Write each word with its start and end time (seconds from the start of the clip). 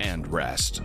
and 0.00 0.26
rest? 0.32 0.78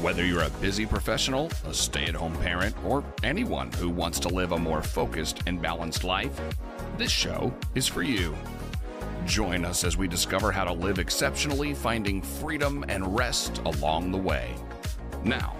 Whether 0.00 0.24
you're 0.24 0.42
a 0.42 0.50
busy 0.60 0.86
professional, 0.86 1.50
a 1.66 1.74
stay 1.74 2.04
at 2.04 2.14
home 2.14 2.36
parent, 2.36 2.74
or 2.84 3.04
anyone 3.22 3.70
who 3.72 3.88
wants 3.90 4.18
to 4.20 4.28
live 4.28 4.52
a 4.52 4.58
more 4.58 4.82
focused 4.82 5.40
and 5.46 5.60
balanced 5.60 6.04
life, 6.04 6.40
this 6.96 7.10
show 7.10 7.52
is 7.74 7.86
for 7.86 8.02
you. 8.02 8.36
Join 9.26 9.64
us 9.64 9.84
as 9.84 9.96
we 9.96 10.08
discover 10.08 10.50
how 10.50 10.64
to 10.64 10.72
live 10.72 10.98
exceptionally, 10.98 11.74
finding 11.74 12.22
freedom 12.22 12.84
and 12.88 13.14
rest 13.16 13.60
along 13.64 14.12
the 14.12 14.18
way. 14.18 14.54
Now, 15.24 15.54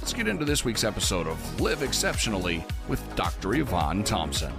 let's 0.00 0.12
get 0.12 0.28
into 0.28 0.44
this 0.44 0.64
week's 0.64 0.84
episode 0.84 1.26
of 1.26 1.60
Live 1.60 1.82
Exceptionally 1.82 2.64
with 2.88 3.02
Dr. 3.16 3.54
Evonne 3.54 4.04
Thompson. 4.04 4.52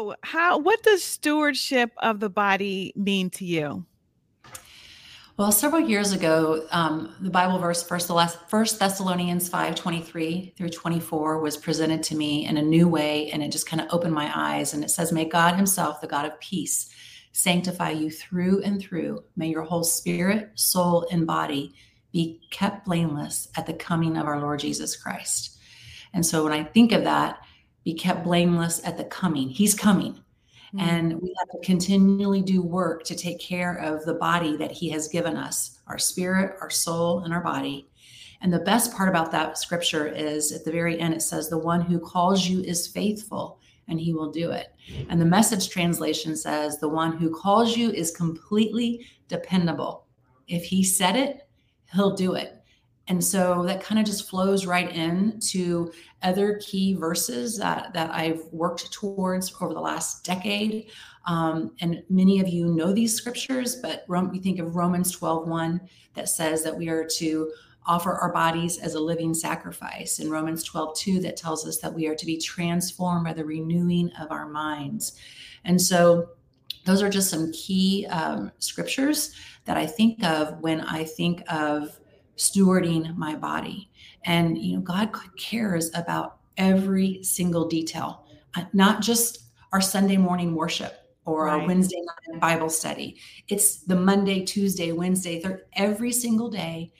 Oh, 0.00 0.14
how 0.22 0.58
what 0.58 0.80
does 0.84 1.02
stewardship 1.02 1.90
of 1.96 2.20
the 2.20 2.30
body 2.30 2.92
mean 2.94 3.30
to 3.30 3.44
you? 3.44 3.84
Well, 5.36 5.50
several 5.50 5.82
years 5.82 6.12
ago, 6.12 6.64
um, 6.70 7.16
the 7.20 7.30
Bible 7.30 7.58
verse, 7.58 7.82
First, 7.82 8.08
First 8.48 8.78
Thessalonians 8.78 9.48
five 9.48 9.74
twenty 9.74 10.00
three 10.00 10.54
through 10.56 10.68
twenty 10.68 11.00
four, 11.00 11.40
was 11.40 11.56
presented 11.56 12.04
to 12.04 12.14
me 12.14 12.46
in 12.46 12.58
a 12.58 12.62
new 12.62 12.86
way, 12.86 13.28
and 13.32 13.42
it 13.42 13.50
just 13.50 13.68
kind 13.68 13.80
of 13.80 13.88
opened 13.90 14.14
my 14.14 14.30
eyes. 14.32 14.72
And 14.72 14.84
it 14.84 14.90
says, 14.90 15.10
"May 15.10 15.24
God 15.24 15.56
Himself, 15.56 16.00
the 16.00 16.06
God 16.06 16.26
of 16.26 16.38
peace, 16.38 16.94
sanctify 17.32 17.90
you 17.90 18.08
through 18.08 18.62
and 18.62 18.80
through. 18.80 19.24
May 19.34 19.48
your 19.48 19.62
whole 19.62 19.82
spirit, 19.82 20.52
soul, 20.54 21.08
and 21.10 21.26
body 21.26 21.74
be 22.12 22.40
kept 22.52 22.84
blameless 22.84 23.48
at 23.56 23.66
the 23.66 23.74
coming 23.74 24.16
of 24.16 24.26
our 24.28 24.40
Lord 24.40 24.60
Jesus 24.60 24.94
Christ." 24.94 25.58
And 26.14 26.24
so, 26.24 26.44
when 26.44 26.52
I 26.52 26.62
think 26.62 26.92
of 26.92 27.02
that, 27.02 27.40
be 27.88 27.94
kept 27.94 28.22
blameless 28.22 28.82
at 28.84 28.98
the 28.98 29.04
coming. 29.04 29.48
He's 29.48 29.74
coming. 29.74 30.12
Mm-hmm. 30.12 30.80
And 30.80 31.22
we 31.22 31.34
have 31.38 31.48
to 31.48 31.66
continually 31.66 32.42
do 32.42 32.60
work 32.60 33.02
to 33.04 33.16
take 33.16 33.40
care 33.40 33.76
of 33.76 34.04
the 34.04 34.12
body 34.12 34.58
that 34.58 34.70
He 34.70 34.90
has 34.90 35.08
given 35.08 35.38
us 35.38 35.78
our 35.86 35.96
spirit, 35.96 36.58
our 36.60 36.68
soul, 36.68 37.20
and 37.20 37.32
our 37.32 37.40
body. 37.40 37.88
And 38.42 38.52
the 38.52 38.58
best 38.58 38.94
part 38.94 39.08
about 39.08 39.32
that 39.32 39.56
scripture 39.56 40.06
is 40.06 40.52
at 40.52 40.66
the 40.66 40.70
very 40.70 41.00
end, 41.00 41.14
it 41.14 41.22
says, 41.22 41.48
The 41.48 41.56
one 41.56 41.80
who 41.80 41.98
calls 41.98 42.46
you 42.46 42.60
is 42.60 42.86
faithful 42.86 43.58
and 43.88 43.98
he 43.98 44.12
will 44.12 44.30
do 44.30 44.50
it. 44.50 44.74
And 45.08 45.18
the 45.18 45.24
message 45.24 45.70
translation 45.70 46.36
says, 46.36 46.78
The 46.78 46.90
one 46.90 47.16
who 47.16 47.34
calls 47.34 47.74
you 47.74 47.90
is 47.90 48.10
completely 48.10 49.06
dependable. 49.28 50.04
If 50.46 50.62
he 50.64 50.84
said 50.84 51.16
it, 51.16 51.48
he'll 51.94 52.14
do 52.14 52.34
it. 52.34 52.57
And 53.08 53.24
so 53.24 53.64
that 53.64 53.82
kind 53.82 53.98
of 53.98 54.06
just 54.06 54.28
flows 54.28 54.66
right 54.66 54.94
in 54.94 55.40
to 55.48 55.90
other 56.22 56.60
key 56.62 56.94
verses 56.94 57.56
that, 57.58 57.92
that 57.94 58.10
I've 58.10 58.42
worked 58.52 58.92
towards 58.92 59.54
over 59.60 59.72
the 59.72 59.80
last 59.80 60.24
decade. 60.24 60.90
Um, 61.26 61.72
and 61.80 62.02
many 62.10 62.40
of 62.40 62.48
you 62.48 62.66
know 62.66 62.92
these 62.92 63.14
scriptures, 63.14 63.76
but 63.76 64.04
we 64.08 64.38
think 64.38 64.58
of 64.58 64.76
Romans 64.76 65.10
12 65.10 65.48
1 65.48 65.80
that 66.14 66.28
says 66.28 66.62
that 66.64 66.76
we 66.76 66.88
are 66.88 67.06
to 67.16 67.50
offer 67.86 68.12
our 68.12 68.32
bodies 68.32 68.78
as 68.78 68.94
a 68.94 69.00
living 69.00 69.32
sacrifice. 69.32 70.18
In 70.18 70.30
Romans 70.30 70.62
12 70.62 70.96
2, 70.96 71.20
that 71.20 71.38
tells 71.38 71.66
us 71.66 71.78
that 71.78 71.92
we 71.92 72.06
are 72.06 72.14
to 72.14 72.26
be 72.26 72.36
transformed 72.36 73.24
by 73.24 73.32
the 73.32 73.44
renewing 73.44 74.10
of 74.20 74.30
our 74.30 74.48
minds. 74.48 75.18
And 75.64 75.80
so 75.80 76.28
those 76.84 77.02
are 77.02 77.08
just 77.08 77.30
some 77.30 77.52
key 77.52 78.06
um, 78.06 78.52
scriptures 78.58 79.34
that 79.64 79.76
I 79.76 79.86
think 79.86 80.22
of 80.22 80.60
when 80.60 80.82
I 80.82 81.04
think 81.04 81.42
of 81.50 81.98
stewarding 82.38 83.16
my 83.16 83.34
body. 83.34 83.90
And, 84.24 84.56
you 84.56 84.76
know, 84.76 84.82
God 84.82 85.10
cares 85.36 85.90
about 85.94 86.38
every 86.56 87.22
single 87.22 87.68
detail, 87.68 88.24
uh, 88.56 88.64
not 88.72 89.02
just 89.02 89.44
our 89.72 89.80
Sunday 89.80 90.16
morning 90.16 90.54
worship 90.54 90.94
or 91.24 91.44
right. 91.44 91.60
our 91.60 91.66
Wednesday 91.66 92.00
night 92.00 92.40
Bible 92.40 92.70
study. 92.70 93.16
It's 93.48 93.80
the 93.80 93.96
Monday, 93.96 94.44
Tuesday, 94.44 94.92
Wednesday, 94.92 95.40
third, 95.40 95.62
every 95.74 96.12
single 96.12 96.48
day, 96.48 96.92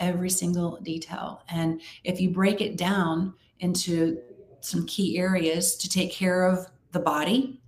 every 0.00 0.30
single 0.30 0.80
detail. 0.80 1.42
And 1.48 1.80
if 2.04 2.20
you 2.20 2.30
break 2.30 2.60
it 2.60 2.76
down 2.76 3.34
into 3.60 4.18
some 4.60 4.86
key 4.86 5.18
areas 5.18 5.76
to 5.76 5.88
take 5.88 6.12
care 6.12 6.44
of 6.44 6.66
the 6.92 7.00
body, 7.00 7.60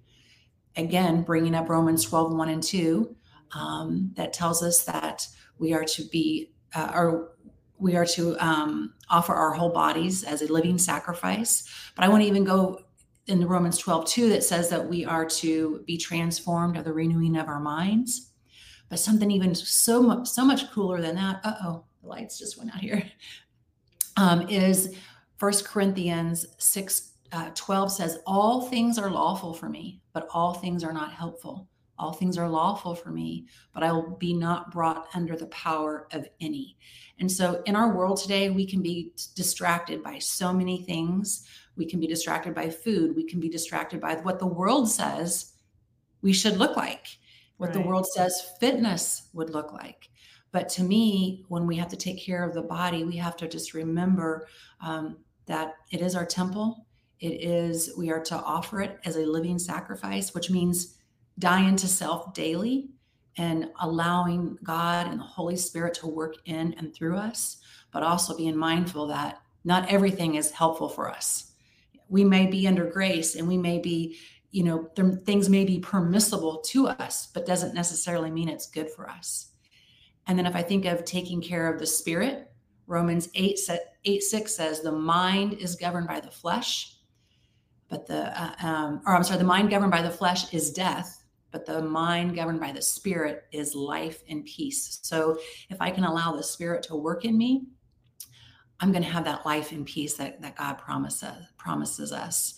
again, 0.77 1.23
bringing 1.23 1.55
up 1.55 1.69
Romans 1.69 2.05
12, 2.05 2.33
1 2.35 2.49
and 2.49 2.63
2, 2.63 3.17
um, 3.53 4.13
that 4.17 4.33
tells 4.33 4.63
us 4.63 4.85
that 4.85 5.27
we 5.59 5.73
are 5.75 5.85
to 5.85 6.05
be 6.09 6.51
uh, 6.75 6.93
or 6.95 7.33
we 7.79 7.97
are 7.97 8.05
to 8.05 8.37
um, 8.39 8.95
offer 9.09 9.35
our 9.35 9.53
whole 9.53 9.71
bodies 9.71 10.23
as 10.23 10.43
a 10.43 10.53
living 10.53 10.79
sacrifice. 10.79 11.65
But 11.97 12.05
I 12.05 12.09
want 12.09 12.23
to 12.23 12.29
even 12.29 12.45
go 12.45 12.85
in 13.27 13.41
the 13.41 13.47
Romans 13.47 13.79
12, 13.79 14.07
2, 14.07 14.29
that 14.31 14.45
says 14.45 14.69
that 14.71 14.89
we 14.89 15.05
are 15.05 15.25
to 15.25 15.83
be 15.87 15.97
transformed 15.97 16.77
of 16.77 16.85
the 16.85 16.93
renewing 16.93 17.37
of 17.37 17.49
our 17.49 17.61
minds. 17.61 18.33
But 18.89 18.99
something 18.99 19.31
even 19.31 19.55
so 19.55 20.03
much, 20.03 20.29
so 20.29 20.45
much 20.45 20.71
cooler 20.73 21.01
than 21.01 21.15
that, 21.15 21.41
uh 21.45 21.55
oh, 21.63 21.85
the 22.03 22.09
lights 22.09 22.39
just 22.39 22.59
went 22.59 22.75
out 22.75 22.81
here. 22.81 23.03
Um, 24.17 24.49
is 24.51 24.95
First 25.39 25.65
Corinthians 25.65 26.45
6, 26.59 27.13
uh, 27.33 27.51
12 27.55 27.93
says, 27.93 28.19
All 28.27 28.63
things 28.63 28.99
are 28.99 29.09
lawful 29.09 29.55
for 29.55 29.69
me, 29.69 30.03
but 30.13 30.29
all 30.35 30.53
things 30.53 30.85
are 30.85 30.93
not 30.93 31.13
helpful. 31.13 31.70
All 32.01 32.15
things 32.15 32.39
are 32.39 32.49
lawful 32.49 32.95
for 32.95 33.11
me, 33.11 33.47
but 33.75 33.83
I 33.83 33.93
will 33.93 34.17
be 34.17 34.33
not 34.33 34.73
brought 34.73 35.09
under 35.15 35.37
the 35.37 35.49
power 35.49 36.09
of 36.13 36.27
any. 36.41 36.79
And 37.19 37.31
so 37.31 37.63
in 37.67 37.77
our 37.77 37.95
world 37.95 38.17
today, 38.17 38.49
we 38.49 38.67
can 38.67 38.81
be 38.81 39.13
distracted 39.37 40.03
by 40.03 40.19
so 40.19 40.51
many 40.51 40.83
things. 40.83 41.47
We 41.77 41.85
can 41.85 42.01
be 42.01 42.07
distracted 42.07 42.55
by 42.55 42.71
food. 42.71 43.15
We 43.15 43.25
can 43.25 43.39
be 43.39 43.51
distracted 43.51 44.01
by 44.01 44.15
what 44.15 44.39
the 44.39 44.47
world 44.47 44.91
says 44.91 45.53
we 46.23 46.33
should 46.33 46.57
look 46.57 46.75
like, 46.75 47.07
what 47.59 47.69
right. 47.69 47.75
the 47.75 47.87
world 47.87 48.07
says 48.07 48.53
fitness 48.59 49.29
would 49.35 49.51
look 49.51 49.73
like. 49.73 50.09
But 50.53 50.71
to 50.71 50.83
me, 50.83 51.45
when 51.49 51.67
we 51.67 51.77
have 51.77 51.89
to 51.89 51.97
take 51.97 52.25
care 52.25 52.43
of 52.43 52.55
the 52.55 52.63
body, 52.63 53.05
we 53.05 53.17
have 53.17 53.37
to 53.37 53.49
just 53.49 53.75
remember 53.75 54.49
um, 54.81 55.19
that 55.47 55.75
it 55.91 56.01
is 56.01 56.17
our 56.17 56.27
temple. 56.27 56.87
It 57.21 57.45
is, 57.45 57.93
we 57.97 58.11
are 58.11 58.23
to 58.25 58.37
offer 58.37 58.81
it 58.81 58.99
as 59.05 59.17
a 59.17 59.27
living 59.27 59.59
sacrifice, 59.59 60.35
which 60.35 60.51
means 60.51 60.97
dying 61.39 61.77
to 61.77 61.89
self 61.89 62.35
daily 62.35 62.91
and 63.37 63.71
allowing 63.81 64.59
God 64.63 65.07
and 65.07 65.21
the 65.21 65.25
Holy 65.25 65.57
Spirit 65.57 65.95
to 65.95 66.07
work 66.07 66.35
in 66.45 66.75
and 66.75 66.95
through 66.95 67.17
us, 67.17 67.59
but 67.93 68.03
also 68.03 68.37
being 68.37 68.57
mindful 68.57 69.07
that 69.09 69.41
not 69.65 69.89
everything 69.91 70.35
is 70.35 70.51
helpful 70.51 70.89
for 70.89 71.11
us. 71.11 71.53
We 72.09 72.25
may 72.25 72.47
be 72.47 72.67
under 72.67 72.87
grace 72.87 73.37
and 73.37 73.47
we 73.47 73.57
may 73.57 73.79
be, 73.79 74.19
you 74.51 74.65
know, 74.65 74.91
things 75.25 75.49
may 75.49 75.65
be 75.65 75.79
permissible 75.79 76.59
to 76.67 76.89
us, 76.89 77.29
but 77.33 77.47
doesn't 77.47 77.75
necessarily 77.75 78.31
mean 78.31 78.49
it's 78.49 78.69
good 78.69 78.91
for 78.91 79.09
us. 79.09 79.53
And 80.27 80.39
then 80.39 80.47
if 80.47 80.57
I 80.57 80.63
think 80.63 80.85
of 80.85 81.05
taking 81.05 81.41
care 81.41 81.73
of 81.73 81.79
the 81.79 81.87
spirit, 81.87 82.51
Romans 82.87 83.29
8, 83.35 83.59
8 84.05 84.23
6 84.23 84.55
says, 84.55 84.81
the 84.81 84.93
mind 84.93 85.55
is 85.55 85.77
governed 85.77 86.09
by 86.09 86.21
the 86.21 86.31
flesh, 86.31 86.97
but 87.89 88.07
the, 88.07 88.41
uh, 88.41 88.55
um, 88.61 89.03
or 89.07 89.15
I'm 89.15 89.25
sorry, 89.25 89.39
the 89.39 89.45
mind 89.45 89.71
governed 89.71 89.93
by 89.93 90.03
the 90.03 90.11
flesh 90.11 90.53
is 90.53 90.73
death, 90.73 91.20
but 91.51 91.67
the 91.67 91.83
mind 91.83 92.35
governed 92.35 92.61
by 92.61 92.73
the 92.73 92.83
spirit 92.83 93.45
is 93.53 93.75
life 93.75 94.23
and 94.29 94.45
peace. 94.45 95.01
So 95.03 95.39
if 95.69 95.81
I 95.81 95.91
can 95.91 96.05
allow 96.05 96.33
the 96.33 96.43
spirit 96.43 96.83
to 96.85 96.97
work 96.97 97.25
in 97.25 97.37
me, 97.37 97.67
I'm 98.81 98.93
going 98.93 99.05
to 99.05 99.11
have 99.11 99.25
that 99.25 99.45
life 99.45 99.73
and 99.73 99.85
peace 99.85 100.15
that, 100.15 100.41
that 100.41 100.57
God 100.57 100.79
promises 100.79 101.47
promises 101.59 102.13
us. 102.13 102.55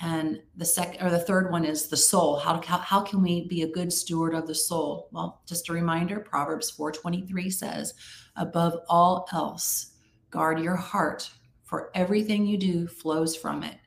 And 0.00 0.40
the 0.56 0.64
second 0.64 1.06
or 1.06 1.10
the 1.10 1.18
third 1.18 1.50
one 1.50 1.64
is 1.64 1.88
the 1.88 1.96
soul. 1.96 2.36
How, 2.36 2.60
how, 2.62 2.78
how 2.78 3.00
can 3.00 3.22
we 3.22 3.46
be 3.48 3.62
a 3.62 3.70
good 3.70 3.92
steward 3.92 4.34
of 4.34 4.46
the 4.46 4.54
soul? 4.54 5.08
Well, 5.10 5.42
just 5.46 5.68
a 5.68 5.72
reminder, 5.72 6.20
Proverbs 6.20 6.70
4:23 6.76 7.52
says, 7.52 7.94
above 8.36 8.78
all 8.88 9.26
else, 9.32 9.92
guard 10.30 10.60
your 10.60 10.76
heart, 10.76 11.30
for 11.64 11.90
everything 11.94 12.46
you 12.46 12.58
do 12.58 12.86
flows 12.86 13.34
from 13.34 13.62
it. 13.62 13.78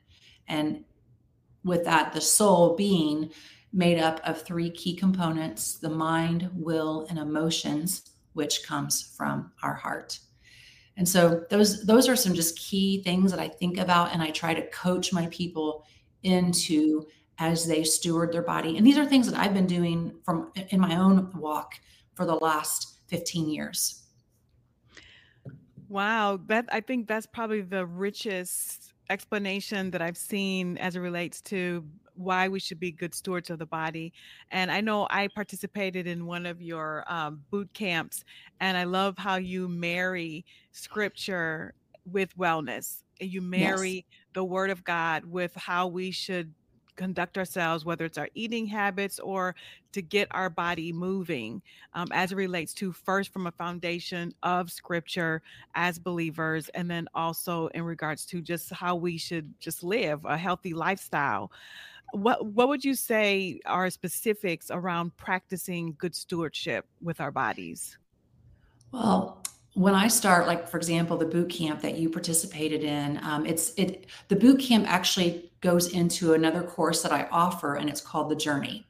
And 0.48 0.84
with 1.64 1.84
that, 1.84 2.12
the 2.12 2.20
soul 2.20 2.76
being 2.76 3.30
made 3.72 3.98
up 3.98 4.20
of 4.24 4.42
three 4.42 4.70
key 4.70 4.96
components 4.96 5.76
the 5.76 5.88
mind, 5.88 6.50
will, 6.52 7.06
and 7.08 7.18
emotions, 7.18 8.10
which 8.32 8.64
comes 8.66 9.14
from 9.16 9.52
our 9.62 9.74
heart. 9.74 10.18
And 10.96 11.08
so 11.08 11.44
those 11.50 11.84
those 11.84 12.08
are 12.08 12.16
some 12.16 12.34
just 12.34 12.58
key 12.58 13.02
things 13.02 13.30
that 13.30 13.40
I 13.40 13.48
think 13.48 13.78
about 13.78 14.12
and 14.12 14.22
I 14.22 14.30
try 14.30 14.54
to 14.54 14.68
coach 14.68 15.12
my 15.12 15.28
people 15.28 15.86
into 16.22 17.06
as 17.38 17.66
they 17.66 17.84
steward 17.84 18.32
their 18.32 18.42
body. 18.42 18.76
And 18.76 18.86
these 18.86 18.98
are 18.98 19.06
things 19.06 19.30
that 19.30 19.38
I've 19.38 19.54
been 19.54 19.66
doing 19.66 20.14
from 20.24 20.52
in 20.68 20.78
my 20.78 20.96
own 20.96 21.30
walk 21.34 21.74
for 22.14 22.26
the 22.26 22.34
last 22.34 22.98
15 23.06 23.48
years. 23.48 24.04
Wow, 25.88 26.38
that 26.46 26.68
I 26.70 26.80
think 26.80 27.08
that's 27.08 27.26
probably 27.26 27.62
the 27.62 27.86
richest 27.86 28.92
explanation 29.08 29.90
that 29.90 30.02
I've 30.02 30.16
seen 30.16 30.78
as 30.78 30.96
it 30.96 31.00
relates 31.00 31.40
to 31.42 31.84
why 32.20 32.48
we 32.48 32.60
should 32.60 32.78
be 32.78 32.92
good 32.92 33.14
stewards 33.14 33.50
of 33.50 33.58
the 33.58 33.66
body. 33.66 34.12
And 34.50 34.70
I 34.70 34.80
know 34.80 35.06
I 35.10 35.28
participated 35.28 36.06
in 36.06 36.26
one 36.26 36.46
of 36.46 36.60
your 36.60 37.04
um, 37.08 37.42
boot 37.50 37.72
camps, 37.72 38.24
and 38.60 38.76
I 38.76 38.84
love 38.84 39.18
how 39.18 39.36
you 39.36 39.68
marry 39.68 40.44
scripture 40.72 41.74
with 42.04 42.36
wellness. 42.36 43.02
You 43.20 43.42
marry 43.42 43.90
yes. 43.90 44.04
the 44.34 44.44
word 44.44 44.70
of 44.70 44.84
God 44.84 45.24
with 45.24 45.54
how 45.54 45.86
we 45.86 46.10
should 46.10 46.52
conduct 47.00 47.38
ourselves, 47.38 47.82
whether 47.82 48.04
it's 48.04 48.18
our 48.18 48.28
eating 48.34 48.66
habits 48.66 49.18
or 49.18 49.54
to 49.92 50.02
get 50.02 50.28
our 50.32 50.50
body 50.50 50.92
moving, 50.92 51.62
um, 51.94 52.08
as 52.12 52.30
it 52.30 52.36
relates 52.36 52.74
to 52.74 52.92
first 52.92 53.32
from 53.32 53.46
a 53.46 53.50
foundation 53.52 54.34
of 54.42 54.70
scripture 54.70 55.40
as 55.74 55.98
believers, 55.98 56.68
and 56.74 56.90
then 56.90 57.08
also 57.14 57.68
in 57.68 57.84
regards 57.84 58.26
to 58.26 58.42
just 58.42 58.70
how 58.70 58.94
we 58.94 59.16
should 59.16 59.52
just 59.58 59.82
live 59.82 60.24
a 60.26 60.36
healthy 60.36 60.74
lifestyle. 60.74 61.50
What 62.12 62.46
what 62.46 62.68
would 62.68 62.84
you 62.84 62.94
say 62.94 63.60
are 63.66 63.88
specifics 63.90 64.70
around 64.70 65.16
practicing 65.16 65.94
good 65.98 66.14
stewardship 66.14 66.86
with 67.00 67.20
our 67.20 67.30
bodies? 67.30 67.98
Well, 68.92 69.42
when 69.74 69.94
I 69.94 70.08
start, 70.08 70.46
like 70.46 70.68
for 70.68 70.76
example, 70.76 71.16
the 71.16 71.26
boot 71.26 71.48
camp 71.50 71.80
that 71.82 71.96
you 71.96 72.10
participated 72.10 72.82
in, 72.82 73.20
um, 73.22 73.46
it's 73.46 73.72
it 73.76 74.06
the 74.28 74.36
boot 74.36 74.60
camp 74.60 74.86
actually 74.88 75.52
goes 75.60 75.92
into 75.92 76.34
another 76.34 76.62
course 76.62 77.02
that 77.02 77.12
I 77.12 77.28
offer, 77.30 77.76
and 77.76 77.88
it's 77.88 78.00
called 78.00 78.30
the 78.30 78.36
Journey. 78.36 78.86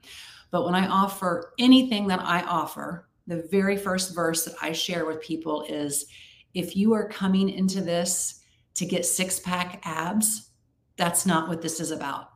But 0.50 0.64
when 0.64 0.74
I 0.74 0.86
offer 0.86 1.52
anything 1.58 2.08
that 2.08 2.20
I 2.20 2.42
offer, 2.42 3.08
the 3.26 3.46
very 3.50 3.76
first 3.76 4.14
verse 4.14 4.44
that 4.44 4.54
I 4.60 4.72
share 4.72 5.06
with 5.06 5.20
people 5.20 5.62
is, 5.68 6.06
if 6.54 6.76
you 6.76 6.92
are 6.94 7.08
coming 7.08 7.48
into 7.48 7.80
this 7.80 8.40
to 8.74 8.86
get 8.86 9.06
six 9.06 9.38
pack 9.38 9.80
abs, 9.84 10.50
that's 10.96 11.26
not 11.26 11.48
what 11.48 11.62
this 11.62 11.78
is 11.78 11.92
about. 11.92 12.30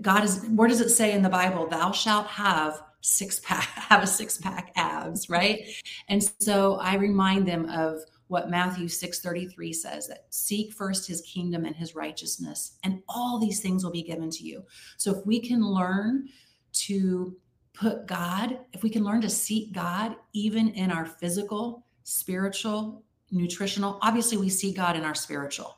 God 0.00 0.24
is. 0.24 0.44
Where 0.46 0.68
does 0.68 0.80
it 0.80 0.90
say 0.90 1.12
in 1.12 1.22
the 1.22 1.28
Bible? 1.28 1.66
Thou 1.66 1.92
shalt 1.92 2.26
have 2.26 2.82
six 3.04 3.38
pack 3.40 3.68
have 3.74 4.02
a 4.02 4.06
six 4.06 4.38
pack 4.38 4.72
abs 4.76 5.28
right 5.28 5.66
and 6.08 6.22
so 6.40 6.76
i 6.76 6.96
remind 6.96 7.46
them 7.46 7.68
of 7.68 8.00
what 8.28 8.48
matthew 8.48 8.86
6.33 8.86 9.74
says 9.74 10.08
that 10.08 10.24
seek 10.30 10.72
first 10.72 11.06
his 11.06 11.20
kingdom 11.20 11.66
and 11.66 11.76
his 11.76 11.94
righteousness 11.94 12.78
and 12.82 13.02
all 13.06 13.38
these 13.38 13.60
things 13.60 13.84
will 13.84 13.92
be 13.92 14.02
given 14.02 14.30
to 14.30 14.42
you 14.42 14.64
so 14.96 15.14
if 15.14 15.26
we 15.26 15.38
can 15.38 15.62
learn 15.62 16.26
to 16.72 17.36
put 17.74 18.06
god 18.06 18.58
if 18.72 18.82
we 18.82 18.88
can 18.88 19.04
learn 19.04 19.20
to 19.20 19.28
seek 19.28 19.70
god 19.72 20.16
even 20.32 20.70
in 20.70 20.90
our 20.90 21.04
physical 21.04 21.84
spiritual 22.04 23.04
nutritional 23.30 23.98
obviously 24.00 24.38
we 24.38 24.48
see 24.48 24.72
god 24.72 24.96
in 24.96 25.04
our 25.04 25.14
spiritual 25.14 25.76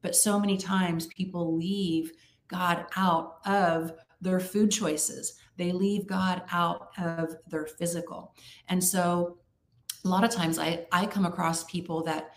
but 0.00 0.14
so 0.14 0.38
many 0.38 0.56
times 0.56 1.08
people 1.08 1.56
leave 1.56 2.12
god 2.48 2.86
out 2.96 3.38
of 3.46 3.92
their 4.20 4.40
food 4.40 4.70
choices 4.70 5.38
they 5.58 5.72
leave 5.72 6.06
God 6.06 6.42
out 6.50 6.90
of 6.96 7.36
their 7.48 7.66
physical. 7.66 8.34
And 8.68 8.82
so 8.82 9.38
a 10.04 10.08
lot 10.08 10.24
of 10.24 10.30
times 10.30 10.58
I, 10.58 10.86
I 10.92 11.04
come 11.04 11.26
across 11.26 11.64
people 11.64 12.02
that 12.04 12.36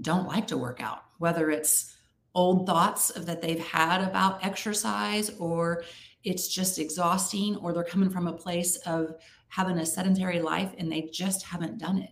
don't 0.00 0.28
like 0.28 0.46
to 0.46 0.56
work 0.56 0.80
out, 0.80 1.02
whether 1.18 1.50
it's 1.50 1.96
old 2.34 2.66
thoughts 2.66 3.10
of 3.10 3.26
that 3.26 3.42
they've 3.42 3.64
had 3.66 4.00
about 4.00 4.42
exercise 4.44 5.30
or 5.38 5.82
it's 6.24 6.48
just 6.48 6.78
exhausting 6.78 7.56
or 7.56 7.72
they're 7.72 7.84
coming 7.84 8.08
from 8.08 8.28
a 8.28 8.32
place 8.32 8.76
of 8.86 9.16
having 9.48 9.78
a 9.78 9.84
sedentary 9.84 10.40
life 10.40 10.72
and 10.78 10.90
they 10.90 11.10
just 11.12 11.44
haven't 11.44 11.78
done 11.78 11.98
it. 11.98 12.10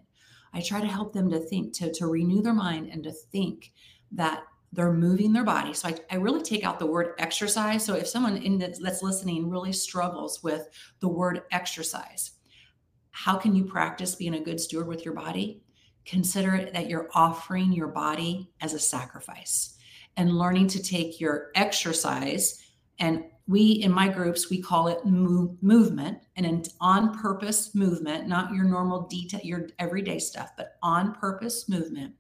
I 0.53 0.61
try 0.61 0.81
to 0.81 0.87
help 0.87 1.13
them 1.13 1.31
to 1.31 1.39
think, 1.39 1.73
to, 1.75 1.93
to 1.93 2.09
renew 2.09 2.43
their 2.43 2.53
mind 2.53 2.91
and 2.93 3.05
to 3.05 3.13
think 3.13 3.73
that 4.13 4.43
they're 4.72 4.93
moving 4.93 5.32
their 5.32 5.44
body. 5.44 5.75
So 5.75 5.88
I, 5.88 5.96
I 6.11 6.17
really 6.17 6.43
take 6.43 6.64
out 6.64 6.78
the 6.78 6.87
word 6.87 7.14
exercise. 7.19 7.84
So 7.84 7.94
if 7.94 8.06
someone 8.06 8.37
in 8.37 8.58
that's 8.58 9.02
listening 9.02 9.50
really 9.50 9.72
struggles 9.72 10.43
with 10.43 10.69
the 11.00 11.08
word 11.08 11.43
exercise, 11.50 12.32
how 13.11 13.37
can 13.37 13.55
you 13.55 13.64
practice 13.64 14.14
being 14.14 14.34
a 14.34 14.40
good 14.40 14.61
steward 14.61 14.87
with 14.87 15.05
your 15.05 15.14
body? 15.14 15.62
Consider 16.05 16.55
it 16.55 16.72
that 16.72 16.88
you're 16.88 17.11
offering 17.14 17.72
your 17.72 17.88
body 17.88 18.50
as 18.61 18.72
a 18.72 18.78
sacrifice 18.78 19.76
and 20.17 20.38
learning 20.38 20.69
to 20.69 20.82
take 20.82 21.20
your 21.20 21.50
exercise 21.55 22.62
and 22.99 23.25
we 23.46 23.72
in 23.82 23.90
my 23.90 24.06
groups 24.06 24.50
we 24.50 24.61
call 24.61 24.88
it 24.88 25.05
move, 25.05 25.61
movement 25.62 26.19
and 26.37 26.46
an 26.46 26.62
on 26.81 27.19
purpose 27.19 27.75
movement 27.75 28.28
not 28.28 28.52
your 28.52 28.64
normal 28.64 29.02
detail 29.08 29.40
your 29.43 29.69
everyday 29.78 30.19
stuff 30.19 30.50
but 30.56 30.76
on 30.82 31.14
purpose 31.14 31.69
movement 31.69 32.14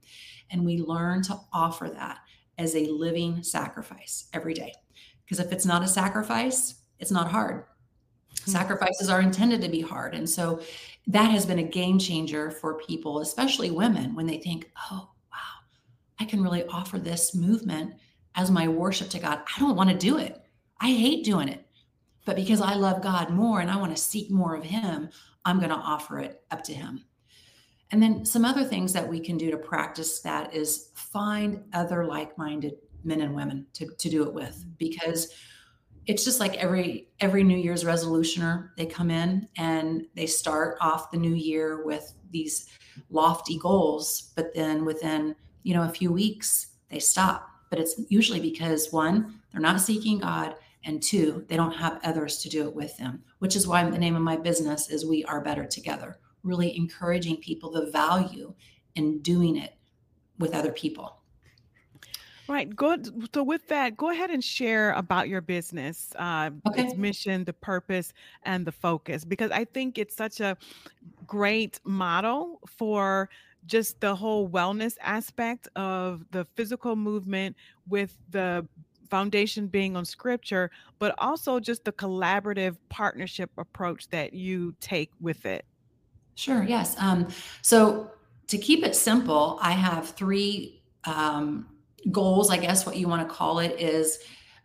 and 0.50 0.64
we 0.64 0.78
learn 0.78 1.22
to 1.22 1.38
offer 1.52 1.88
that 1.88 2.18
as 2.60 2.76
a 2.76 2.86
living 2.86 3.42
sacrifice 3.42 4.28
every 4.34 4.54
day. 4.54 4.72
Because 5.24 5.40
if 5.40 5.50
it's 5.52 5.64
not 5.64 5.82
a 5.82 5.88
sacrifice, 5.88 6.82
it's 6.98 7.10
not 7.10 7.30
hard. 7.30 7.64
Mm-hmm. 8.34 8.50
Sacrifices 8.50 9.08
are 9.08 9.22
intended 9.22 9.62
to 9.62 9.68
be 9.68 9.80
hard. 9.80 10.14
And 10.14 10.28
so 10.28 10.60
that 11.06 11.30
has 11.30 11.46
been 11.46 11.58
a 11.58 11.64
game 11.64 11.98
changer 11.98 12.50
for 12.50 12.74
people, 12.74 13.20
especially 13.20 13.70
women, 13.70 14.14
when 14.14 14.26
they 14.26 14.38
think, 14.38 14.70
oh, 14.90 15.08
wow, 15.32 15.64
I 16.18 16.26
can 16.26 16.42
really 16.42 16.64
offer 16.66 16.98
this 16.98 17.34
movement 17.34 17.94
as 18.34 18.50
my 18.50 18.68
worship 18.68 19.08
to 19.10 19.18
God. 19.18 19.40
I 19.56 19.58
don't 19.58 19.76
want 19.76 19.90
to 19.90 19.96
do 19.96 20.18
it. 20.18 20.40
I 20.80 20.88
hate 20.88 21.24
doing 21.24 21.48
it. 21.48 21.66
But 22.26 22.36
because 22.36 22.60
I 22.60 22.74
love 22.74 23.02
God 23.02 23.30
more 23.30 23.60
and 23.60 23.70
I 23.70 23.76
want 23.76 23.96
to 23.96 24.02
seek 24.02 24.30
more 24.30 24.54
of 24.54 24.62
Him, 24.62 25.08
I'm 25.44 25.58
going 25.58 25.70
to 25.70 25.76
offer 25.76 26.20
it 26.20 26.42
up 26.50 26.62
to 26.64 26.74
Him. 26.74 27.04
And 27.92 28.02
then 28.02 28.24
some 28.24 28.44
other 28.44 28.64
things 28.64 28.92
that 28.92 29.08
we 29.08 29.18
can 29.20 29.36
do 29.36 29.50
to 29.50 29.56
practice 29.56 30.20
that 30.20 30.54
is 30.54 30.90
find 30.94 31.64
other 31.72 32.04
like-minded 32.04 32.74
men 33.02 33.20
and 33.20 33.34
women 33.34 33.66
to, 33.74 33.86
to 33.86 34.08
do 34.08 34.22
it 34.24 34.32
with. 34.32 34.56
Mm-hmm. 34.56 34.70
Because 34.78 35.34
it's 36.06 36.24
just 36.24 36.40
like 36.40 36.56
every 36.56 37.08
every 37.20 37.44
new 37.44 37.56
year's 37.56 37.84
resolutioner 37.84 38.70
they 38.76 38.86
come 38.86 39.10
in 39.10 39.46
and 39.56 40.06
they 40.14 40.26
start 40.26 40.76
off 40.80 41.10
the 41.10 41.16
new 41.16 41.34
year 41.34 41.84
with 41.84 42.14
these 42.30 42.66
lofty 43.10 43.58
goals 43.58 44.32
but 44.34 44.54
then 44.54 44.84
within 44.84 45.36
you 45.62 45.74
know 45.74 45.82
a 45.82 45.88
few 45.88 46.10
weeks 46.12 46.68
they 46.88 46.98
stop. 46.98 47.48
But 47.68 47.78
it's 47.78 48.00
usually 48.08 48.40
because 48.40 48.90
one 48.90 49.40
they're 49.52 49.60
not 49.60 49.80
seeking 49.80 50.18
god 50.18 50.56
and 50.84 51.02
two 51.02 51.44
they 51.48 51.56
don't 51.56 51.74
have 51.74 52.00
others 52.02 52.38
to 52.38 52.48
do 52.48 52.66
it 52.66 52.74
with 52.74 52.96
them 52.96 53.22
which 53.38 53.54
is 53.54 53.68
why 53.68 53.88
the 53.88 53.98
name 53.98 54.16
of 54.16 54.22
my 54.22 54.36
business 54.36 54.90
is 54.90 55.04
we 55.06 55.24
are 55.24 55.40
better 55.40 55.66
together 55.66 56.18
really 56.42 56.76
encouraging 56.76 57.36
people 57.36 57.70
the 57.70 57.90
value 57.90 58.54
in 58.94 59.20
doing 59.20 59.56
it 59.56 59.74
with 60.38 60.54
other 60.54 60.72
people. 60.72 61.16
Right. 62.48 62.74
Good. 62.74 63.28
So 63.32 63.44
with 63.44 63.68
that, 63.68 63.96
go 63.96 64.10
ahead 64.10 64.30
and 64.30 64.42
share 64.42 64.90
about 64.94 65.28
your 65.28 65.40
business, 65.40 66.12
uh, 66.18 66.50
okay. 66.66 66.82
its 66.82 66.96
mission, 66.96 67.44
the 67.44 67.52
purpose, 67.52 68.12
and 68.42 68.66
the 68.66 68.72
focus, 68.72 69.24
because 69.24 69.52
I 69.52 69.64
think 69.64 69.98
it's 69.98 70.16
such 70.16 70.40
a 70.40 70.56
great 71.28 71.78
model 71.84 72.60
for 72.66 73.28
just 73.66 74.00
the 74.00 74.16
whole 74.16 74.48
wellness 74.48 74.96
aspect 75.00 75.68
of 75.76 76.24
the 76.32 76.44
physical 76.56 76.96
movement 76.96 77.54
with 77.88 78.18
the 78.30 78.66
foundation 79.10 79.68
being 79.68 79.96
on 79.96 80.04
scripture, 80.04 80.72
but 80.98 81.14
also 81.18 81.60
just 81.60 81.84
the 81.84 81.92
collaborative 81.92 82.76
partnership 82.88 83.50
approach 83.58 84.08
that 84.08 84.32
you 84.32 84.74
take 84.80 85.10
with 85.20 85.46
it. 85.46 85.64
Sure. 86.40 86.62
Yes. 86.62 86.96
Um, 86.98 87.28
so 87.60 88.12
to 88.46 88.56
keep 88.56 88.82
it 88.82 88.96
simple, 88.96 89.58
I 89.60 89.72
have 89.72 90.08
three 90.12 90.80
um, 91.04 91.66
goals, 92.10 92.50
I 92.50 92.56
guess 92.56 92.86
what 92.86 92.96
you 92.96 93.08
want 93.08 93.28
to 93.28 93.34
call 93.34 93.58
it 93.58 93.78
is, 93.78 94.20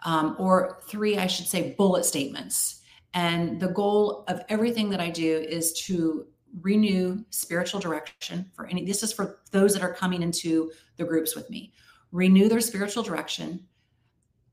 um, 0.05 0.37
or 0.39 0.79
three, 0.87 1.17
I 1.17 1.27
should 1.27 1.47
say, 1.47 1.75
bullet 1.77 2.05
statements. 2.05 2.79
And 3.13 3.59
the 3.59 3.67
goal 3.67 4.23
of 4.29 4.41
everything 4.47 4.89
that 4.91 5.01
I 5.01 5.09
do 5.09 5.45
is 5.49 5.73
to 5.87 6.27
renew 6.61 7.25
spiritual 7.29 7.81
direction 7.81 8.49
for 8.53 8.67
any, 8.67 8.85
this 8.85 9.03
is 9.03 9.11
for 9.11 9.39
those 9.51 9.73
that 9.73 9.83
are 9.83 9.93
coming 9.93 10.21
into 10.23 10.71
the 10.95 11.03
groups 11.03 11.35
with 11.35 11.49
me, 11.49 11.73
renew 12.13 12.47
their 12.47 12.61
spiritual 12.61 13.03
direction 13.03 13.65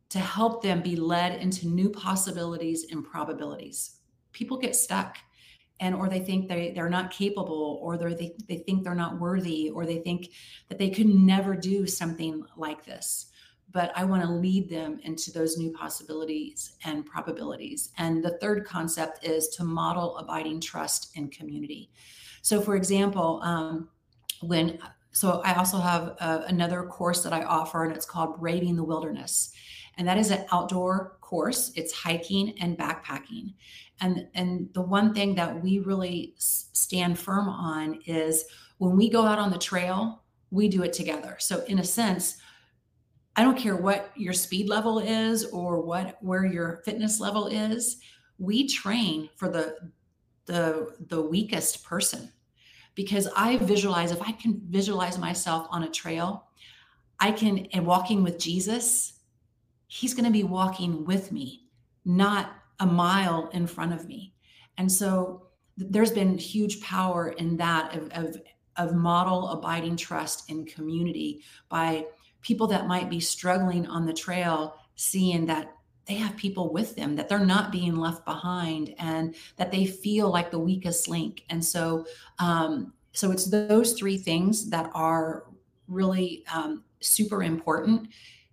to 0.08 0.18
help 0.18 0.60
them 0.60 0.82
be 0.82 0.96
led 0.96 1.40
into 1.40 1.68
new 1.68 1.88
possibilities 1.88 2.86
and 2.90 3.04
probabilities. 3.04 3.98
People 4.32 4.56
get 4.56 4.74
stuck 4.74 5.18
and 5.82 5.96
or 5.96 6.08
they 6.08 6.20
think 6.20 6.48
they 6.48 6.70
they're 6.70 6.88
not 6.88 7.10
capable 7.10 7.80
or 7.82 7.98
they 7.98 8.32
they 8.48 8.58
think 8.58 8.84
they're 8.84 8.94
not 8.94 9.18
worthy 9.18 9.68
or 9.68 9.84
they 9.84 9.98
think 9.98 10.30
that 10.68 10.78
they 10.78 10.88
could 10.88 11.08
never 11.08 11.54
do 11.54 11.86
something 11.86 12.42
like 12.56 12.84
this. 12.84 13.26
But 13.72 13.90
i 13.96 14.04
want 14.04 14.22
to 14.22 14.30
lead 14.30 14.70
them 14.70 15.00
into 15.02 15.32
those 15.32 15.58
new 15.58 15.72
possibilities 15.72 16.76
and 16.84 17.04
probabilities. 17.04 17.90
And 17.98 18.24
the 18.24 18.38
third 18.38 18.64
concept 18.64 19.26
is 19.26 19.48
to 19.56 19.64
model 19.64 20.16
abiding 20.18 20.60
trust 20.60 21.16
in 21.16 21.28
community. 21.28 21.90
So 22.42 22.62
for 22.62 22.76
example 22.76 23.40
um, 23.42 23.88
when 24.40 24.78
so 25.10 25.42
i 25.44 25.54
also 25.54 25.78
have 25.78 26.16
uh, 26.20 26.42
another 26.46 26.84
course 26.84 27.22
that 27.24 27.32
i 27.32 27.42
offer 27.42 27.84
and 27.84 27.94
it's 27.94 28.06
called 28.06 28.38
braving 28.38 28.76
the 28.76 28.84
wilderness. 28.84 29.52
And 29.98 30.08
that 30.08 30.16
is 30.16 30.30
an 30.30 30.46
outdoor 30.52 31.18
course, 31.20 31.72
it's 31.76 31.92
hiking 31.92 32.58
and 32.60 32.78
backpacking. 32.78 33.54
And, 34.02 34.26
and 34.34 34.68
the 34.74 34.82
one 34.82 35.14
thing 35.14 35.34
that 35.36 35.62
we 35.62 35.78
really 35.78 36.34
stand 36.36 37.18
firm 37.18 37.48
on 37.48 38.00
is 38.04 38.44
when 38.78 38.96
we 38.96 39.08
go 39.08 39.24
out 39.24 39.38
on 39.38 39.50
the 39.50 39.58
trail, 39.58 40.22
we 40.50 40.68
do 40.68 40.82
it 40.82 40.92
together. 40.92 41.36
So, 41.38 41.64
in 41.64 41.78
a 41.78 41.84
sense, 41.84 42.36
I 43.36 43.42
don't 43.42 43.56
care 43.56 43.76
what 43.76 44.10
your 44.16 44.34
speed 44.34 44.68
level 44.68 44.98
is 44.98 45.44
or 45.46 45.80
what 45.80 46.18
where 46.20 46.44
your 46.44 46.82
fitness 46.84 47.20
level 47.20 47.46
is. 47.46 47.98
We 48.38 48.68
train 48.68 49.30
for 49.36 49.48
the 49.48 49.76
the 50.46 50.94
the 51.06 51.22
weakest 51.22 51.84
person 51.84 52.30
because 52.94 53.28
I 53.36 53.56
visualize 53.58 54.10
if 54.10 54.20
I 54.20 54.32
can 54.32 54.60
visualize 54.68 55.16
myself 55.16 55.66
on 55.70 55.84
a 55.84 55.90
trail, 55.90 56.48
I 57.20 57.32
can 57.32 57.66
and 57.72 57.86
walking 57.86 58.22
with 58.22 58.38
Jesus, 58.38 59.14
he's 59.86 60.12
going 60.12 60.26
to 60.26 60.30
be 60.30 60.44
walking 60.44 61.04
with 61.04 61.32
me, 61.32 61.68
not 62.04 62.52
a 62.82 62.86
mile 62.86 63.48
in 63.52 63.66
front 63.66 63.92
of 63.92 64.06
me. 64.06 64.34
And 64.76 64.90
so 64.90 65.46
there's 65.76 66.10
been 66.10 66.36
huge 66.36 66.80
power 66.80 67.28
in 67.30 67.56
that 67.56 67.94
of, 67.96 68.10
of, 68.10 68.36
of 68.76 68.94
model 68.94 69.48
abiding 69.48 69.96
trust 69.96 70.50
in 70.50 70.66
community 70.66 71.42
by 71.68 72.04
people 72.42 72.66
that 72.66 72.88
might 72.88 73.08
be 73.08 73.20
struggling 73.20 73.86
on 73.86 74.04
the 74.04 74.12
trail, 74.12 74.74
seeing 74.96 75.46
that 75.46 75.76
they 76.06 76.14
have 76.14 76.36
people 76.36 76.72
with 76.72 76.96
them, 76.96 77.14
that 77.14 77.28
they're 77.28 77.38
not 77.38 77.70
being 77.70 77.94
left 77.94 78.24
behind, 78.24 78.92
and 78.98 79.36
that 79.56 79.70
they 79.70 79.86
feel 79.86 80.28
like 80.28 80.50
the 80.50 80.58
weakest 80.58 81.08
link. 81.08 81.44
And 81.48 81.64
so, 81.64 82.04
um, 82.40 82.92
so 83.12 83.30
it's 83.30 83.46
those 83.46 83.92
three 83.92 84.18
things 84.18 84.68
that 84.70 84.90
are 84.92 85.44
really 85.86 86.44
um, 86.52 86.82
super 87.00 87.44
important 87.44 88.08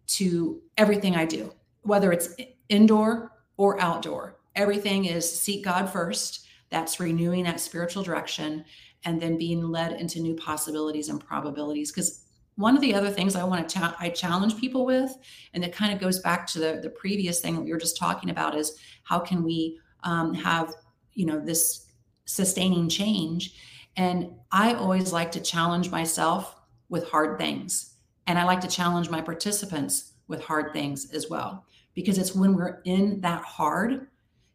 to 0.06 0.62
everything 0.78 1.16
I 1.16 1.26
do, 1.26 1.52
whether 1.82 2.12
it's 2.12 2.36
indoor 2.70 3.32
or 3.60 3.80
outdoor. 3.82 4.38
Everything 4.56 5.04
is 5.04 5.30
seek 5.30 5.66
God 5.66 5.90
first. 5.90 6.48
That's 6.70 7.00
renewing 7.00 7.44
that 7.44 7.60
spiritual 7.60 8.04
direction 8.04 8.64
and 9.04 9.22
then 9.22 9.38
being 9.38 9.62
led 9.64 10.00
into 10.00 10.22
new 10.22 10.34
possibilities 10.36 11.10
and 11.10 11.20
probabilities. 11.20 11.92
Because 11.92 12.24
one 12.56 12.76
of 12.76 12.82
the 12.82 12.96
other 12.96 13.10
things 13.10 13.36
I 13.36 13.44
want 13.44 13.68
to 13.68 13.96
I 14.00 14.10
challenge 14.10 14.58
people 14.58 14.86
with, 14.86 15.12
and 15.54 15.64
it 15.64 15.76
kind 15.76 15.94
of 15.94 16.00
goes 16.00 16.20
back 16.20 16.48
to 16.48 16.60
the 16.60 16.80
the 16.82 16.90
previous 16.90 17.42
thing 17.42 17.56
that 17.56 17.62
we 17.62 17.72
were 17.72 17.78
just 17.78 17.98
talking 17.98 18.30
about, 18.30 18.56
is 18.56 18.78
how 19.04 19.20
can 19.20 19.44
we 19.44 19.78
um, 20.04 20.34
have 20.34 20.74
you 21.14 21.26
know 21.26 21.40
this 21.40 21.88
sustaining 22.26 22.88
change? 22.88 23.56
And 23.98 24.32
I 24.54 24.74
always 24.74 25.12
like 25.12 25.34
to 25.34 25.42
challenge 25.42 25.92
myself 25.92 26.56
with 26.88 27.10
hard 27.10 27.38
things, 27.38 27.96
and 28.26 28.40
I 28.40 28.46
like 28.46 28.62
to 28.62 28.68
challenge 28.68 29.10
my 29.10 29.20
participants 29.22 30.14
with 30.30 30.42
hard 30.42 30.72
things 30.72 31.12
as 31.12 31.30
well, 31.30 31.66
because 32.00 32.18
it's 32.18 32.34
when 32.34 32.56
we're 32.56 32.80
in 32.86 33.20
that 33.20 33.44
hard, 33.44 34.08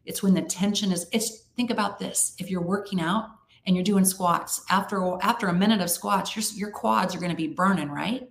it's 0.03 0.23
when 0.23 0.33
the 0.33 0.41
tension 0.41 0.91
is. 0.91 1.05
It's 1.11 1.41
think 1.55 1.69
about 1.69 1.99
this: 1.99 2.33
if 2.39 2.49
you're 2.49 2.59
working 2.59 2.99
out 2.99 3.29
and 3.67 3.75
you're 3.75 3.85
doing 3.85 4.03
squats 4.03 4.63
after 4.71 5.15
after 5.21 5.49
a 5.49 5.53
minute 5.53 5.79
of 5.79 5.91
squats 5.91 6.35
your, 6.35 6.43
your 6.55 6.71
quads 6.71 7.13
are 7.13 7.19
going 7.19 7.29
to 7.29 7.37
be 7.37 7.45
burning 7.45 7.91
right? 7.91 8.27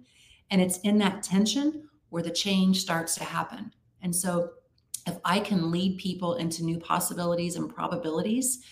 And 0.51 0.61
it's 0.61 0.79
in 0.81 0.99
that 0.99 1.23
tension 1.23 1.89
where 2.11 2.25
the 2.25 2.31
change 2.33 2.81
starts 2.81 3.15
to 3.15 3.23
happen. 3.23 3.73
And 4.03 4.13
so 4.13 4.51
if 5.07 5.17
i 5.25 5.39
can 5.39 5.71
lead 5.71 5.97
people 5.97 6.35
into 6.35 6.65
new 6.65 6.81
possibilities 6.81 7.55
and 7.55 7.73
probabilities 7.73 8.65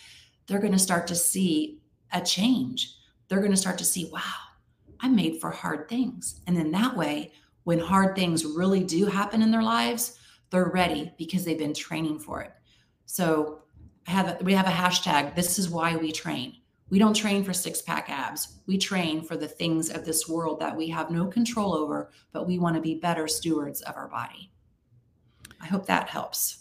they're 0.49 0.59
going 0.59 0.73
to 0.73 0.79
start 0.79 1.07
to 1.07 1.15
see 1.15 1.79
a 2.13 2.21
change. 2.21 2.97
They're 3.29 3.39
going 3.39 3.53
to 3.53 3.57
start 3.57 3.79
to 3.79 3.85
see 3.85 4.11
wow 4.13 4.43
i'm 4.99 5.15
made 5.15 5.41
for 5.41 5.53
hard 5.53 5.89
things. 5.89 6.41
And 6.49 6.57
then 6.57 6.73
that 6.73 6.97
way 6.97 7.31
when 7.63 7.79
hard 7.79 8.17
things 8.17 8.45
really 8.45 8.83
do 8.83 9.07
happen 9.07 9.41
in 9.41 9.53
their 9.53 9.63
lives 9.63 10.19
they're 10.53 10.71
ready 10.71 11.13
because 11.19 11.45
they've 11.45 11.59
been 11.59 11.75
training 11.75 12.21
for 12.21 12.41
it 12.43 12.53
so 13.07 13.63
have 14.05 14.29
a, 14.29 14.45
we 14.45 14.55
have 14.55 14.67
a 14.67 14.71
hashtag. 14.71 15.35
This 15.35 15.59
is 15.59 15.69
why 15.69 15.97
we 15.97 16.13
train. 16.13 16.57
We 16.91 16.99
don't 16.99 17.15
train 17.15 17.43
for 17.43 17.53
six 17.53 17.81
pack 17.81 18.11
abs. 18.11 18.59
We 18.67 18.77
train 18.77 19.23
for 19.23 19.37
the 19.37 19.49
things 19.49 19.91
of 19.91 20.05
this 20.05 20.29
world 20.29 20.61
that 20.61 20.77
we 20.77 20.89
have 20.89 21.11
no 21.11 21.27
control 21.27 21.75
over, 21.75 22.11
but 22.33 22.47
we 22.47 22.59
want 22.59 22.77
to 22.77 22.83
be 22.83 22.97
better 22.97 23.27
stewards 23.29 23.81
of 23.83 23.97
our 23.97 24.09
body. 24.09 24.53
I 25.61 25.67
hope 25.67 25.87
that 25.87 26.09
helps. 26.09 26.59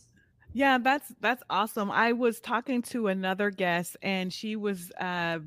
Yeah, 0.54 0.78
that's 0.78 1.14
that's 1.22 1.44
awesome. 1.50 1.90
I 1.90 2.12
was 2.12 2.40
talking 2.40 2.82
to 2.84 3.08
another 3.08 3.50
guest 3.50 3.98
and 4.02 4.32
she 4.32 4.56
was 4.56 4.92
uh 5.00 5.40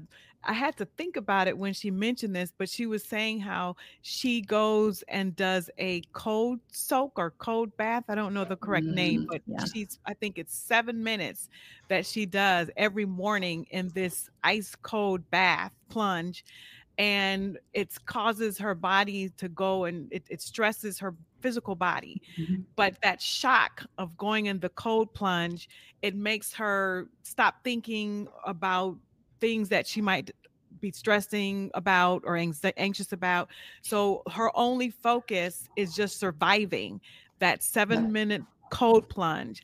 I 0.46 0.52
had 0.52 0.76
to 0.76 0.84
think 0.84 1.16
about 1.16 1.48
it 1.48 1.56
when 1.56 1.72
she 1.72 1.90
mentioned 1.90 2.34
this, 2.36 2.52
but 2.56 2.68
she 2.68 2.86
was 2.86 3.02
saying 3.02 3.40
how 3.40 3.76
she 4.02 4.40
goes 4.40 5.02
and 5.08 5.34
does 5.34 5.70
a 5.78 6.02
cold 6.12 6.60
soak 6.70 7.12
or 7.16 7.30
cold 7.32 7.76
bath. 7.76 8.04
I 8.08 8.14
don't 8.14 8.34
know 8.34 8.44
the 8.44 8.56
correct 8.56 8.86
mm, 8.86 8.94
name, 8.94 9.26
but 9.30 9.42
yeah. 9.46 9.64
she's, 9.72 9.98
I 10.06 10.14
think 10.14 10.38
it's 10.38 10.54
seven 10.54 11.02
minutes 11.02 11.48
that 11.88 12.06
she 12.06 12.26
does 12.26 12.70
every 12.76 13.06
morning 13.06 13.66
in 13.70 13.90
this 13.94 14.28
ice 14.42 14.74
cold 14.82 15.28
bath 15.30 15.72
plunge. 15.88 16.44
And 16.96 17.58
it 17.72 17.92
causes 18.06 18.56
her 18.58 18.74
body 18.74 19.30
to 19.38 19.48
go 19.48 19.84
and 19.84 20.12
it, 20.12 20.24
it 20.28 20.40
stresses 20.40 20.98
her 21.00 21.14
physical 21.40 21.74
body. 21.74 22.22
Mm-hmm. 22.38 22.62
But 22.76 22.94
that 23.02 23.20
shock 23.20 23.84
of 23.98 24.16
going 24.16 24.46
in 24.46 24.60
the 24.60 24.68
cold 24.70 25.12
plunge, 25.12 25.68
it 26.02 26.14
makes 26.14 26.52
her 26.54 27.08
stop 27.22 27.64
thinking 27.64 28.28
about 28.46 28.96
things 29.40 29.68
that 29.70 29.86
she 29.86 30.00
might 30.00 30.30
be 30.80 30.90
stressing 30.90 31.70
about 31.74 32.22
or 32.24 32.36
anxious 32.36 33.12
about. 33.12 33.48
So 33.82 34.22
her 34.30 34.50
only 34.56 34.90
focus 34.90 35.68
is 35.76 35.94
just 35.94 36.18
surviving 36.18 37.00
that 37.38 37.62
seven 37.62 38.12
minute 38.12 38.42
cold 38.70 39.08
plunge. 39.08 39.62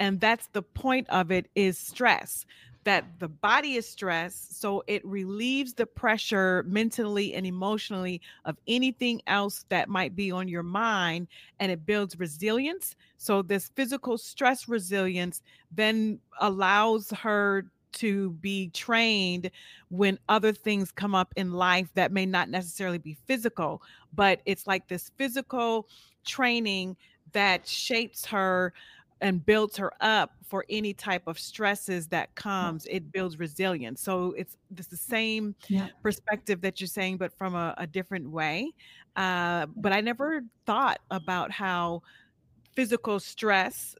And 0.00 0.20
that's 0.20 0.48
the 0.52 0.62
point 0.62 1.08
of 1.10 1.30
it 1.30 1.48
is 1.54 1.78
stress 1.78 2.44
that 2.84 3.04
the 3.18 3.28
body 3.28 3.74
is 3.74 3.86
stressed 3.86 4.60
so 4.60 4.82
it 4.86 5.04
relieves 5.04 5.74
the 5.74 5.84
pressure 5.84 6.64
mentally 6.66 7.34
and 7.34 7.44
emotionally 7.44 8.20
of 8.46 8.56
anything 8.66 9.20
else 9.26 9.66
that 9.68 9.90
might 9.90 10.16
be 10.16 10.30
on 10.30 10.48
your 10.48 10.62
mind 10.62 11.28
and 11.60 11.70
it 11.70 11.84
builds 11.84 12.18
resilience 12.18 12.94
so 13.18 13.42
this 13.42 13.70
physical 13.76 14.16
stress 14.16 14.68
resilience 14.68 15.42
then 15.70 16.18
allows 16.40 17.10
her 17.10 17.66
to 17.98 18.30
be 18.32 18.68
trained 18.70 19.50
when 19.90 20.18
other 20.28 20.52
things 20.52 20.90
come 20.90 21.14
up 21.14 21.32
in 21.36 21.52
life 21.52 21.88
that 21.94 22.12
may 22.12 22.26
not 22.26 22.48
necessarily 22.48 22.98
be 22.98 23.16
physical, 23.26 23.82
but 24.14 24.40
it's 24.46 24.66
like 24.66 24.88
this 24.88 25.10
physical 25.16 25.88
training 26.24 26.96
that 27.32 27.66
shapes 27.66 28.24
her 28.24 28.72
and 29.20 29.44
builds 29.44 29.76
her 29.76 29.92
up 30.00 30.32
for 30.46 30.64
any 30.70 30.94
type 30.94 31.26
of 31.26 31.38
stresses 31.38 32.06
that 32.06 32.32
comes 32.34 32.86
it 32.86 33.10
builds 33.12 33.38
resilience 33.38 34.00
so 34.00 34.32
it's, 34.36 34.56
it's 34.76 34.86
the 34.86 34.96
same 34.96 35.54
yeah. 35.68 35.88
perspective 36.02 36.60
that 36.60 36.80
you're 36.80 36.86
saying 36.86 37.16
but 37.16 37.36
from 37.36 37.54
a, 37.54 37.74
a 37.78 37.86
different 37.86 38.30
way 38.30 38.70
uh, 39.16 39.66
but 39.76 39.92
i 39.92 40.00
never 40.00 40.42
thought 40.66 41.00
about 41.10 41.50
how 41.50 42.00
physical 42.74 43.18
stress 43.18 43.96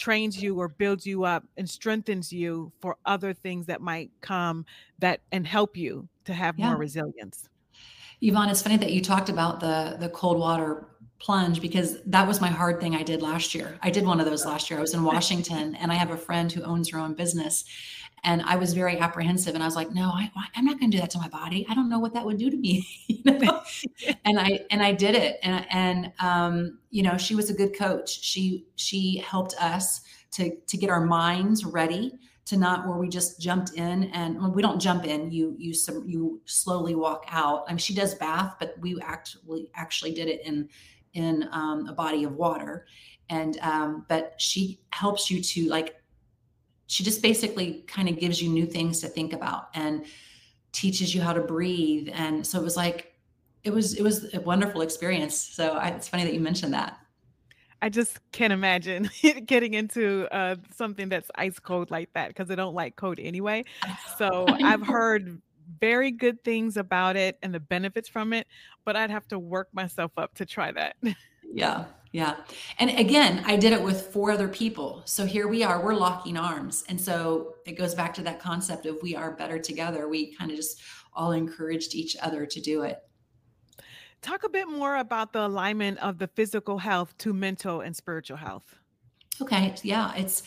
trains 0.00 0.42
you 0.42 0.58
or 0.58 0.66
builds 0.66 1.06
you 1.06 1.24
up 1.24 1.44
and 1.58 1.68
strengthens 1.68 2.32
you 2.32 2.72
for 2.80 2.96
other 3.04 3.34
things 3.34 3.66
that 3.66 3.80
might 3.82 4.10
come 4.22 4.64
that 4.98 5.20
and 5.30 5.46
help 5.46 5.76
you 5.76 6.08
to 6.24 6.32
have 6.32 6.58
yeah. 6.58 6.68
more 6.68 6.76
resilience. 6.76 7.48
Evonne, 8.22 8.48
it's 8.48 8.62
funny 8.62 8.78
that 8.78 8.92
you 8.92 9.02
talked 9.02 9.28
about 9.28 9.60
the 9.60 9.96
the 10.00 10.08
cold 10.08 10.38
water 10.38 10.86
plunge 11.20 11.60
because 11.60 11.98
that 12.06 12.26
was 12.26 12.40
my 12.40 12.48
hard 12.48 12.80
thing 12.80 12.96
I 12.96 13.02
did 13.02 13.20
last 13.20 13.54
year. 13.54 13.78
I 13.82 13.90
did 13.90 14.06
one 14.06 14.20
of 14.20 14.26
those 14.26 14.46
last 14.46 14.70
year. 14.70 14.78
I 14.78 14.82
was 14.82 14.94
in 14.94 15.04
Washington 15.14 15.74
and 15.74 15.92
I 15.92 15.94
have 15.94 16.10
a 16.10 16.16
friend 16.16 16.50
who 16.50 16.62
owns 16.62 16.88
her 16.90 16.98
own 16.98 17.14
business 17.14 17.64
and 18.24 18.42
I 18.42 18.56
was 18.56 18.74
very 18.74 18.98
apprehensive 18.98 19.54
and 19.54 19.62
I 19.62 19.66
was 19.66 19.76
like, 19.76 19.92
no, 19.92 20.10
I, 20.14 20.30
am 20.56 20.64
not 20.64 20.78
going 20.78 20.90
to 20.90 20.96
do 20.96 21.00
that 21.00 21.10
to 21.10 21.18
my 21.18 21.28
body. 21.28 21.66
I 21.68 21.74
don't 21.74 21.88
know 21.88 21.98
what 21.98 22.12
that 22.14 22.24
would 22.24 22.38
do 22.38 22.50
to 22.50 22.56
me. 22.56 22.86
you 23.06 23.22
know? 23.24 23.62
and 24.24 24.38
I, 24.38 24.60
and 24.70 24.82
I 24.82 24.92
did 24.92 25.14
it. 25.14 25.38
And, 25.42 25.66
and, 25.70 26.12
um, 26.20 26.78
you 26.90 27.02
know, 27.02 27.16
she 27.16 27.34
was 27.34 27.50
a 27.50 27.54
good 27.54 27.76
coach. 27.76 28.22
She, 28.22 28.66
she 28.76 29.18
helped 29.18 29.54
us 29.60 30.02
to, 30.32 30.54
to 30.66 30.76
get 30.76 30.90
our 30.90 31.04
minds 31.04 31.64
ready 31.64 32.12
to 32.46 32.56
not 32.56 32.86
where 32.86 32.96
we 32.96 33.08
just 33.08 33.40
jumped 33.40 33.74
in 33.74 34.04
and 34.04 34.38
well, 34.40 34.50
we 34.50 34.60
don't 34.60 34.80
jump 34.80 35.04
in. 35.04 35.30
You, 35.30 35.54
you, 35.58 35.72
some, 35.72 36.04
you 36.06 36.40
slowly 36.44 36.94
walk 36.94 37.24
out. 37.28 37.64
I 37.68 37.72
mean, 37.72 37.78
she 37.78 37.94
does 37.94 38.14
bath, 38.14 38.56
but 38.58 38.74
we 38.80 38.98
actually, 39.00 39.70
actually 39.74 40.12
did 40.12 40.28
it 40.28 40.44
in, 40.44 40.68
in 41.14 41.48
um, 41.52 41.86
a 41.86 41.92
body 41.92 42.24
of 42.24 42.34
water. 42.34 42.86
And, 43.28 43.56
um, 43.60 44.04
but 44.08 44.34
she 44.38 44.80
helps 44.90 45.30
you 45.30 45.40
to 45.40 45.68
like 45.68 45.99
she 46.90 47.04
just 47.04 47.22
basically 47.22 47.84
kind 47.86 48.08
of 48.08 48.18
gives 48.18 48.42
you 48.42 48.48
new 48.48 48.66
things 48.66 49.00
to 49.00 49.06
think 49.06 49.32
about 49.32 49.68
and 49.74 50.04
teaches 50.72 51.14
you 51.14 51.20
how 51.22 51.32
to 51.32 51.40
breathe 51.40 52.08
and 52.12 52.44
so 52.44 52.58
it 52.58 52.64
was 52.64 52.76
like 52.76 53.14
it 53.62 53.72
was 53.72 53.94
it 53.94 54.02
was 54.02 54.34
a 54.34 54.40
wonderful 54.40 54.80
experience 54.80 55.36
so 55.36 55.74
I, 55.74 55.88
it's 55.88 56.08
funny 56.08 56.24
that 56.24 56.34
you 56.34 56.40
mentioned 56.40 56.74
that 56.74 56.98
I 57.82 57.88
just 57.88 58.18
can't 58.32 58.52
imagine 58.52 59.08
getting 59.46 59.72
into 59.72 60.28
uh, 60.30 60.56
something 60.76 61.08
that's 61.08 61.30
ice 61.36 61.58
cold 61.58 61.90
like 61.90 62.10
that 62.12 62.28
because 62.28 62.50
I 62.50 62.54
don't 62.54 62.74
like 62.74 62.94
cold 62.94 63.18
anyway. 63.18 63.64
So 64.18 64.48
I've 64.62 64.86
heard 64.86 65.40
very 65.80 66.10
good 66.10 66.44
things 66.44 66.76
about 66.76 67.16
it 67.16 67.38
and 67.42 67.54
the 67.54 67.60
benefits 67.60 68.06
from 68.06 68.34
it, 68.34 68.46
but 68.84 68.96
I'd 68.96 69.08
have 69.10 69.26
to 69.28 69.38
work 69.38 69.68
myself 69.72 70.12
up 70.18 70.34
to 70.34 70.44
try 70.44 70.72
that. 70.72 70.96
Yeah, 71.54 71.86
Yeah. 72.12 72.36
And 72.78 72.90
again, 72.90 73.42
I 73.46 73.56
did 73.56 73.72
it 73.72 73.80
with 73.80 74.08
four 74.08 74.32
other 74.32 74.48
people. 74.48 75.02
So 75.04 75.24
here 75.24 75.46
we 75.46 75.62
are, 75.62 75.84
we're 75.84 75.94
locking 75.94 76.36
arms. 76.36 76.82
And 76.88 77.00
so 77.00 77.54
it 77.66 77.78
goes 77.78 77.94
back 77.94 78.12
to 78.14 78.22
that 78.22 78.40
concept 78.40 78.86
of 78.86 78.98
we 79.00 79.14
are 79.14 79.30
better 79.30 79.60
together. 79.60 80.08
We 80.08 80.34
kind 80.34 80.50
of 80.50 80.56
just 80.56 80.80
all 81.14 81.32
encouraged 81.32 81.94
each 81.94 82.16
other 82.20 82.46
to 82.46 82.60
do 82.60 82.82
it. 82.82 82.98
Talk 84.22 84.42
a 84.42 84.48
bit 84.48 84.68
more 84.68 84.96
about 84.96 85.32
the 85.32 85.46
alignment 85.46 85.98
of 85.98 86.18
the 86.18 86.26
physical 86.26 86.78
health 86.78 87.16
to 87.18 87.32
mental 87.32 87.80
and 87.80 87.94
spiritual 87.94 88.36
health. 88.36 88.74
Okay. 89.40 89.74
Yeah. 89.82 90.12
It's, 90.16 90.42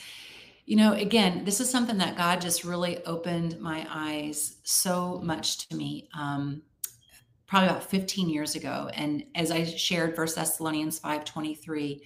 you 0.66 0.76
know, 0.76 0.94
again, 0.94 1.46
this 1.46 1.60
is 1.60 1.70
something 1.70 1.98
that 1.98 2.18
God 2.18 2.42
just 2.42 2.64
really 2.64 3.04
opened 3.06 3.60
my 3.60 3.88
eyes 3.90 4.58
so 4.64 5.22
much 5.24 5.68
to 5.70 5.76
me. 5.76 6.10
Um, 6.18 6.62
probably 7.54 7.70
about 7.70 7.84
15 7.84 8.30
years 8.30 8.56
ago. 8.56 8.90
And 8.96 9.26
as 9.36 9.52
I 9.52 9.64
shared, 9.64 10.16
First 10.16 10.38
Thessalonians 10.38 11.00
5:23. 11.00 12.02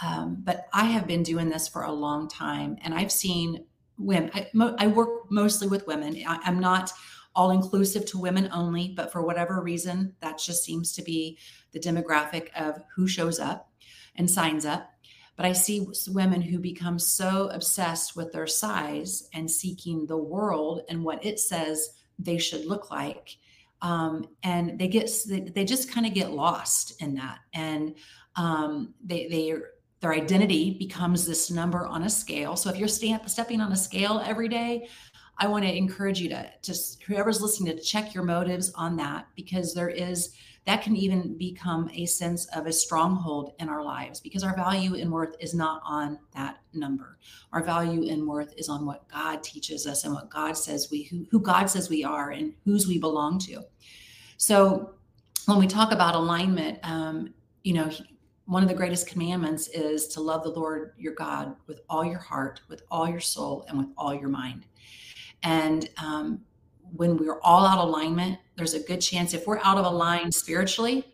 Um, 0.00 0.36
but 0.38 0.68
I 0.72 0.84
have 0.84 1.08
been 1.08 1.24
doing 1.24 1.48
this 1.48 1.66
for 1.66 1.82
a 1.82 1.90
long 1.90 2.28
time, 2.28 2.76
and 2.80 2.94
I've 2.94 3.10
seen 3.10 3.64
women. 3.98 4.30
I, 4.32 4.48
mo- 4.54 4.76
I 4.78 4.86
work 4.86 5.32
mostly 5.32 5.66
with 5.66 5.88
women. 5.88 6.22
I, 6.24 6.38
I'm 6.44 6.60
not 6.60 6.92
all 7.34 7.50
inclusive 7.50 8.06
to 8.06 8.20
women 8.20 8.48
only, 8.52 8.94
but 8.96 9.10
for 9.10 9.20
whatever 9.20 9.60
reason, 9.60 10.14
that 10.20 10.38
just 10.38 10.62
seems 10.62 10.92
to 10.92 11.02
be 11.02 11.38
the 11.72 11.80
demographic 11.80 12.50
of 12.54 12.80
who 12.94 13.08
shows 13.08 13.40
up 13.40 13.72
and 14.14 14.30
signs 14.30 14.64
up. 14.64 14.92
But 15.34 15.44
I 15.44 15.54
see 15.54 15.88
women 16.06 16.40
who 16.40 16.60
become 16.60 17.00
so 17.00 17.48
obsessed 17.48 18.14
with 18.14 18.30
their 18.32 18.46
size 18.46 19.28
and 19.34 19.50
seeking 19.50 20.06
the 20.06 20.18
world 20.18 20.82
and 20.88 21.02
what 21.02 21.24
it 21.26 21.40
says 21.40 21.90
they 22.16 22.38
should 22.38 22.64
look 22.64 22.92
like 22.92 23.38
um, 23.84 24.26
and 24.42 24.78
they 24.78 24.88
get 24.88 25.10
they, 25.28 25.64
just 25.64 25.92
kind 25.92 26.06
of 26.06 26.14
get 26.14 26.30
lost 26.32 27.00
in 27.02 27.14
that. 27.16 27.40
And 27.52 27.94
um, 28.34 28.94
they 29.04 29.28
they 29.28 29.54
their 30.00 30.14
identity 30.14 30.76
becomes 30.78 31.26
this 31.26 31.50
number 31.50 31.86
on 31.86 32.04
a 32.04 32.10
scale. 32.10 32.56
So 32.56 32.70
if 32.70 32.76
you're 32.76 32.88
stepping 32.88 33.60
on 33.60 33.72
a 33.72 33.76
scale 33.76 34.22
every 34.24 34.48
day 34.48 34.88
i 35.38 35.46
want 35.46 35.64
to 35.64 35.76
encourage 35.76 36.20
you 36.20 36.28
to 36.28 36.50
just 36.62 37.02
whoever's 37.04 37.40
listening 37.40 37.76
to 37.76 37.82
check 37.82 38.14
your 38.14 38.24
motives 38.24 38.72
on 38.74 38.96
that 38.96 39.26
because 39.34 39.74
there 39.74 39.88
is 39.88 40.34
that 40.66 40.82
can 40.82 40.96
even 40.96 41.36
become 41.36 41.90
a 41.92 42.06
sense 42.06 42.46
of 42.56 42.66
a 42.66 42.72
stronghold 42.72 43.52
in 43.58 43.68
our 43.68 43.84
lives 43.84 44.20
because 44.20 44.42
our 44.42 44.56
value 44.56 44.94
and 44.94 45.12
worth 45.12 45.36
is 45.38 45.52
not 45.52 45.82
on 45.84 46.18
that 46.34 46.58
number. 46.72 47.18
Our 47.52 47.62
value 47.62 48.10
and 48.10 48.26
worth 48.26 48.54
is 48.56 48.70
on 48.70 48.86
what 48.86 49.06
God 49.08 49.42
teaches 49.42 49.86
us 49.86 50.04
and 50.04 50.14
what 50.14 50.30
God 50.30 50.56
says 50.56 50.88
we 50.90 51.02
who, 51.04 51.26
who 51.30 51.38
God 51.38 51.66
says 51.66 51.90
we 51.90 52.02
are 52.02 52.30
and 52.30 52.54
whose 52.64 52.86
we 52.86 52.98
belong 52.98 53.38
to. 53.40 53.62
So 54.38 54.94
when 55.44 55.58
we 55.58 55.66
talk 55.66 55.92
about 55.92 56.14
alignment, 56.14 56.78
um, 56.82 57.34
you 57.62 57.74
know, 57.74 57.90
one 58.46 58.62
of 58.62 58.68
the 58.68 58.74
greatest 58.74 59.06
commandments 59.06 59.68
is 59.68 60.08
to 60.08 60.20
love 60.20 60.44
the 60.44 60.50
Lord 60.50 60.92
your 60.96 61.14
God 61.14 61.56
with 61.66 61.80
all 61.90 62.04
your 62.04 62.18
heart, 62.18 62.60
with 62.68 62.82
all 62.90 63.08
your 63.08 63.20
soul, 63.20 63.64
and 63.68 63.78
with 63.78 63.88
all 63.96 64.14
your 64.14 64.28
mind. 64.28 64.66
And 65.44 65.88
um, 65.98 66.40
when 66.96 67.16
we're 67.16 67.40
all 67.42 67.66
out 67.66 67.78
of 67.78 67.88
alignment, 67.88 68.38
there's 68.56 68.74
a 68.74 68.80
good 68.80 69.00
chance 69.00 69.34
if 69.34 69.46
we're 69.46 69.60
out 69.62 69.78
of 69.78 69.84
alignment 69.84 70.34
spiritually, 70.34 71.04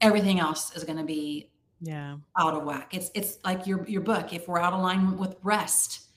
everything 0.00 0.38
else 0.38 0.74
is 0.76 0.84
going 0.84 0.98
to 0.98 1.04
be 1.04 1.50
yeah 1.80 2.16
out 2.36 2.54
of 2.54 2.64
whack. 2.64 2.94
It's 2.94 3.10
it's 3.14 3.38
like 3.44 3.66
your 3.66 3.86
your 3.88 4.00
book. 4.00 4.32
If 4.32 4.48
we're 4.48 4.60
out 4.60 4.72
of 4.72 4.80
alignment 4.80 5.18
with 5.18 5.36
rest, 5.42 6.08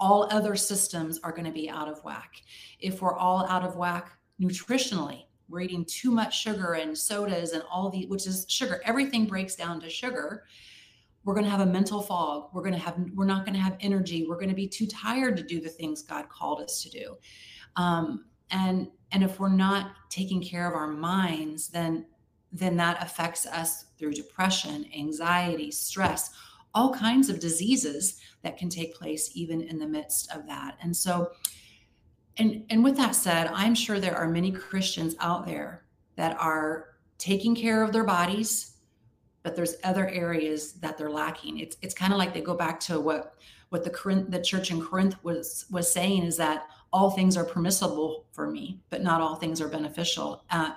all 0.00 0.28
other 0.30 0.56
systems 0.56 1.18
are 1.22 1.32
going 1.32 1.44
to 1.46 1.52
be 1.52 1.68
out 1.70 1.88
of 1.88 2.02
whack. 2.04 2.42
If 2.80 3.02
we're 3.02 3.16
all 3.16 3.46
out 3.46 3.62
of 3.62 3.76
whack 3.76 4.12
nutritionally, 4.40 5.24
we're 5.48 5.60
eating 5.60 5.84
too 5.84 6.10
much 6.10 6.40
sugar 6.40 6.74
and 6.74 6.96
sodas 6.96 7.52
and 7.52 7.62
all 7.70 7.90
the 7.90 8.06
which 8.06 8.26
is 8.26 8.46
sugar. 8.48 8.80
Everything 8.84 9.26
breaks 9.26 9.54
down 9.54 9.80
to 9.80 9.90
sugar. 9.90 10.44
We're 11.26 11.34
going 11.34 11.44
to 11.44 11.50
have 11.50 11.60
a 11.60 11.66
mental 11.66 12.00
fog. 12.00 12.48
We're 12.54 12.62
going 12.62 12.72
to 12.72 12.80
have 12.80 12.96
we're 13.14 13.26
not 13.26 13.44
going 13.44 13.54
to 13.54 13.60
have 13.60 13.76
energy. 13.80 14.26
We're 14.26 14.36
going 14.36 14.48
to 14.48 14.54
be 14.54 14.68
too 14.68 14.86
tired 14.86 15.36
to 15.36 15.42
do 15.42 15.60
the 15.60 15.68
things 15.68 16.00
God 16.00 16.30
called 16.30 16.62
us 16.62 16.82
to 16.82 16.88
do. 16.88 17.16
Um, 17.76 18.24
and 18.50 18.88
and 19.12 19.22
if 19.22 19.38
we're 19.38 19.48
not 19.48 19.92
taking 20.10 20.42
care 20.42 20.68
of 20.68 20.74
our 20.74 20.88
minds 20.88 21.68
then 21.68 22.06
then 22.52 22.76
that 22.76 23.02
affects 23.02 23.46
us 23.46 23.86
through 23.98 24.12
depression 24.12 24.86
anxiety 24.96 25.70
stress 25.70 26.30
all 26.74 26.92
kinds 26.94 27.28
of 27.28 27.40
diseases 27.40 28.20
that 28.42 28.58
can 28.58 28.68
take 28.68 28.94
place 28.94 29.30
even 29.34 29.60
in 29.62 29.78
the 29.78 29.86
midst 29.86 30.30
of 30.32 30.46
that 30.46 30.76
and 30.82 30.96
so 30.96 31.30
and 32.38 32.64
and 32.70 32.82
with 32.84 32.96
that 32.96 33.14
said 33.14 33.48
i'm 33.52 33.74
sure 33.74 33.98
there 33.98 34.16
are 34.16 34.28
many 34.28 34.50
christians 34.50 35.14
out 35.20 35.46
there 35.46 35.84
that 36.16 36.38
are 36.40 36.90
taking 37.18 37.54
care 37.54 37.82
of 37.82 37.92
their 37.92 38.04
bodies 38.04 38.75
but 39.46 39.54
there's 39.54 39.76
other 39.84 40.08
areas 40.08 40.72
that 40.72 40.98
they're 40.98 41.08
lacking 41.08 41.58
it's 41.60 41.76
it's 41.80 41.94
kind 41.94 42.12
of 42.12 42.18
like 42.18 42.34
they 42.34 42.40
go 42.40 42.54
back 42.54 42.80
to 42.80 42.98
what 42.98 43.36
what 43.68 43.84
the 43.84 43.90
Corinth, 43.90 44.30
the 44.30 44.40
church 44.40 44.70
in 44.70 44.80
Corinth 44.80 45.16
was 45.22 45.66
was 45.70 45.92
saying 45.92 46.22
is 46.22 46.36
that 46.36 46.68
all 46.92 47.10
things 47.10 47.36
are 47.36 47.44
permissible 47.44 48.26
for 48.32 48.48
me, 48.48 48.80
but 48.90 49.02
not 49.02 49.20
all 49.20 49.36
things 49.36 49.60
are 49.60 49.68
beneficial. 49.68 50.44
Uh, 50.50 50.72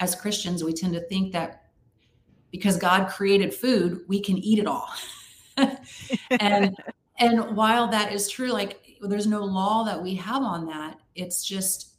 as 0.00 0.14
Christians, 0.14 0.64
we 0.64 0.72
tend 0.72 0.94
to 0.94 1.00
think 1.02 1.32
that 1.32 1.64
because 2.50 2.76
God 2.76 3.08
created 3.08 3.54
food, 3.54 4.00
we 4.08 4.20
can 4.20 4.38
eat 4.38 4.58
it 4.58 4.66
all. 4.66 4.90
and 6.40 6.76
and 7.18 7.56
while 7.56 7.88
that 7.88 8.12
is 8.12 8.28
true, 8.28 8.50
like 8.50 8.96
there's 9.02 9.26
no 9.26 9.44
law 9.44 9.84
that 9.84 10.02
we 10.02 10.14
have 10.14 10.42
on 10.42 10.66
that. 10.66 10.98
It's 11.14 11.44
just 11.44 11.89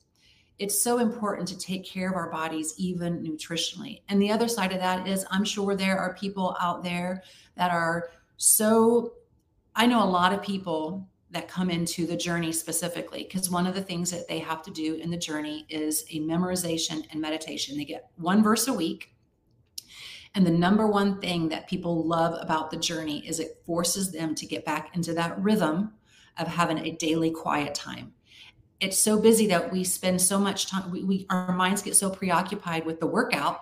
it's 0.61 0.83
so 0.83 0.99
important 0.99 1.47
to 1.47 1.57
take 1.57 1.83
care 1.83 2.07
of 2.07 2.15
our 2.15 2.29
bodies 2.29 2.75
even 2.77 3.23
nutritionally. 3.23 4.01
And 4.09 4.21
the 4.21 4.31
other 4.31 4.47
side 4.47 4.71
of 4.71 4.77
that 4.77 5.07
is 5.07 5.25
I'm 5.31 5.43
sure 5.43 5.75
there 5.75 5.97
are 5.97 6.13
people 6.13 6.55
out 6.61 6.83
there 6.83 7.23
that 7.57 7.71
are 7.71 8.09
so 8.37 9.13
I 9.75 9.87
know 9.87 10.03
a 10.03 10.05
lot 10.05 10.33
of 10.33 10.43
people 10.43 11.09
that 11.31 11.47
come 11.47 11.71
into 11.71 12.05
the 12.05 12.15
journey 12.15 12.51
specifically 12.51 13.23
because 13.23 13.49
one 13.49 13.65
of 13.65 13.73
the 13.73 13.81
things 13.81 14.11
that 14.11 14.27
they 14.27 14.37
have 14.37 14.61
to 14.63 14.71
do 14.71 14.95
in 14.95 15.09
the 15.09 15.17
journey 15.17 15.65
is 15.67 16.03
a 16.11 16.19
memorization 16.19 17.07
and 17.09 17.19
meditation. 17.19 17.75
They 17.75 17.85
get 17.85 18.11
one 18.17 18.43
verse 18.43 18.67
a 18.67 18.73
week. 18.73 19.15
And 20.35 20.45
the 20.45 20.51
number 20.51 20.85
one 20.85 21.19
thing 21.19 21.49
that 21.49 21.67
people 21.67 22.05
love 22.07 22.37
about 22.39 22.69
the 22.69 22.77
journey 22.77 23.25
is 23.27 23.39
it 23.39 23.63
forces 23.65 24.11
them 24.11 24.35
to 24.35 24.45
get 24.45 24.63
back 24.63 24.95
into 24.95 25.13
that 25.15 25.41
rhythm 25.41 25.93
of 26.37 26.47
having 26.47 26.77
a 26.79 26.91
daily 26.91 27.31
quiet 27.31 27.73
time. 27.73 28.13
It's 28.81 28.99
so 28.99 29.19
busy 29.19 29.47
that 29.47 29.71
we 29.71 29.83
spend 29.83 30.21
so 30.21 30.39
much 30.39 30.67
time, 30.67 30.91
we, 30.91 31.03
we 31.03 31.25
our 31.29 31.53
minds 31.53 31.81
get 31.81 31.95
so 31.95 32.09
preoccupied 32.09 32.85
with 32.85 32.99
the 32.99 33.07
workout 33.07 33.61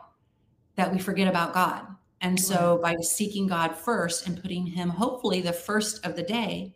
that 0.75 0.91
we 0.91 0.97
forget 0.97 1.27
about 1.27 1.53
God. 1.53 1.85
And 2.21 2.39
so 2.39 2.79
by 2.81 2.95
seeking 3.01 3.47
God 3.47 3.75
first 3.75 4.27
and 4.27 4.41
putting 4.41 4.65
him 4.65 4.89
hopefully 4.89 5.41
the 5.41 5.53
first 5.53 6.05
of 6.05 6.15
the 6.15 6.23
day, 6.23 6.73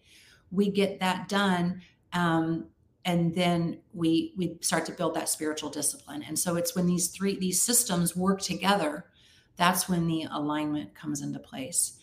we 0.51 0.69
get 0.69 0.99
that 0.99 1.27
done 1.27 1.81
um, 2.13 2.67
and 3.05 3.33
then 3.33 3.79
we 3.93 4.33
we 4.37 4.57
start 4.61 4.85
to 4.85 4.91
build 4.91 5.15
that 5.15 5.29
spiritual 5.29 5.69
discipline. 5.69 6.23
And 6.27 6.37
so 6.37 6.55
it's 6.55 6.75
when 6.75 6.85
these 6.85 7.07
three 7.07 7.37
these 7.39 7.61
systems 7.61 8.15
work 8.15 8.41
together 8.41 9.05
that's 9.55 9.87
when 9.87 10.07
the 10.07 10.25
alignment 10.31 10.95
comes 10.95 11.21
into 11.21 11.39
place. 11.39 11.99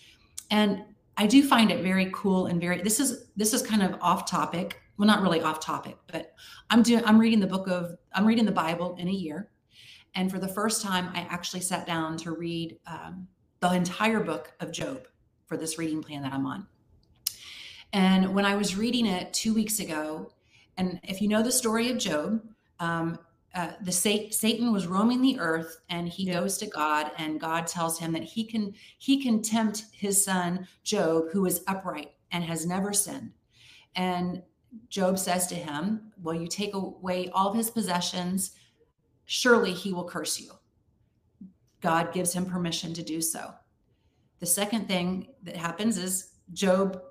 And 0.50 0.84
i 1.16 1.26
do 1.26 1.46
find 1.46 1.70
it 1.70 1.82
very 1.82 2.08
cool 2.14 2.46
and 2.46 2.60
very 2.60 2.80
this 2.80 3.00
is 3.00 3.26
this 3.36 3.52
is 3.52 3.62
kind 3.62 3.82
of 3.82 3.94
off 4.00 4.30
topic 4.30 4.80
well 5.00 5.06
not 5.06 5.22
really 5.22 5.40
off 5.40 5.58
topic 5.58 5.96
but 6.06 6.34
i'm 6.70 6.82
doing 6.82 7.02
i'm 7.06 7.18
reading 7.18 7.40
the 7.40 7.46
book 7.46 7.66
of 7.68 7.96
i'm 8.12 8.26
reading 8.26 8.44
the 8.44 8.52
bible 8.52 8.94
in 8.98 9.08
a 9.08 9.12
year 9.12 9.50
and 10.14 10.30
for 10.30 10.38
the 10.38 10.48
first 10.48 10.82
time 10.82 11.10
i 11.14 11.20
actually 11.30 11.60
sat 11.60 11.86
down 11.86 12.16
to 12.16 12.32
read 12.32 12.78
um, 12.86 13.26
the 13.58 13.72
entire 13.72 14.20
book 14.20 14.52
of 14.60 14.70
job 14.70 15.08
for 15.46 15.56
this 15.56 15.78
reading 15.78 16.02
plan 16.02 16.22
that 16.22 16.32
i'm 16.32 16.46
on 16.46 16.66
and 17.92 18.34
when 18.34 18.44
I 18.44 18.54
was 18.54 18.76
reading 18.76 19.06
it 19.06 19.32
two 19.32 19.52
weeks 19.52 19.80
ago, 19.80 20.32
and 20.76 21.00
if 21.02 21.20
you 21.20 21.28
know 21.28 21.42
the 21.42 21.52
story 21.52 21.90
of 21.90 21.98
Job, 21.98 22.42
um, 22.78 23.18
uh, 23.54 23.72
the 23.82 23.90
Satan 23.90 24.72
was 24.72 24.86
roaming 24.86 25.20
the 25.20 25.38
earth, 25.40 25.78
and 25.88 26.08
he 26.08 26.24
yeah. 26.24 26.34
goes 26.34 26.56
to 26.58 26.66
God, 26.66 27.10
and 27.18 27.40
God 27.40 27.66
tells 27.66 27.98
him 27.98 28.12
that 28.12 28.22
he 28.22 28.44
can 28.44 28.72
he 28.98 29.20
can 29.20 29.42
tempt 29.42 29.86
his 29.92 30.24
son 30.24 30.68
Job, 30.84 31.24
who 31.32 31.46
is 31.46 31.64
upright 31.66 32.12
and 32.30 32.44
has 32.44 32.64
never 32.64 32.92
sinned. 32.92 33.32
And 33.96 34.42
Job 34.88 35.18
says 35.18 35.46
to 35.48 35.54
him, 35.54 36.12
Will 36.22 36.34
you 36.34 36.46
take 36.46 36.74
away 36.74 37.28
all 37.32 37.52
his 37.52 37.70
possessions, 37.70 38.52
surely 39.24 39.72
he 39.72 39.92
will 39.92 40.04
curse 40.04 40.40
you." 40.40 40.52
God 41.80 42.12
gives 42.12 42.32
him 42.32 42.44
permission 42.44 42.92
to 42.94 43.02
do 43.02 43.20
so. 43.20 43.52
The 44.38 44.46
second 44.46 44.86
thing 44.86 45.28
that 45.42 45.56
happens 45.56 45.98
is 45.98 46.32
Job 46.52 47.02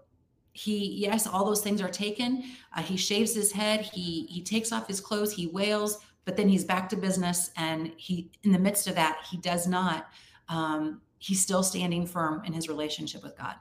he 0.51 0.95
yes 0.95 1.27
all 1.27 1.45
those 1.45 1.61
things 1.61 1.81
are 1.81 1.89
taken. 1.89 2.43
Uh, 2.75 2.81
he 2.81 2.97
shaves 2.97 3.33
his 3.33 3.51
head. 3.51 3.81
He 3.81 4.25
he 4.29 4.41
takes 4.41 4.71
off 4.71 4.87
his 4.87 4.99
clothes. 4.99 5.31
He 5.31 5.47
wails 5.47 5.99
but 6.25 6.37
then 6.37 6.49
he's 6.49 6.63
back 6.63 6.89
to 6.89 6.95
business. 6.95 7.51
And 7.55 7.91
he 7.97 8.31
in 8.43 8.51
the 8.51 8.59
midst 8.59 8.87
of 8.87 8.95
that 8.95 9.19
he 9.29 9.37
does 9.37 9.67
not 9.67 10.07
um, 10.47 11.01
he's 11.19 11.41
still 11.41 11.63
standing 11.63 12.05
firm 12.05 12.43
in 12.45 12.53
his 12.53 12.67
relationship 12.67 13.23
with 13.23 13.37
god 13.37 13.55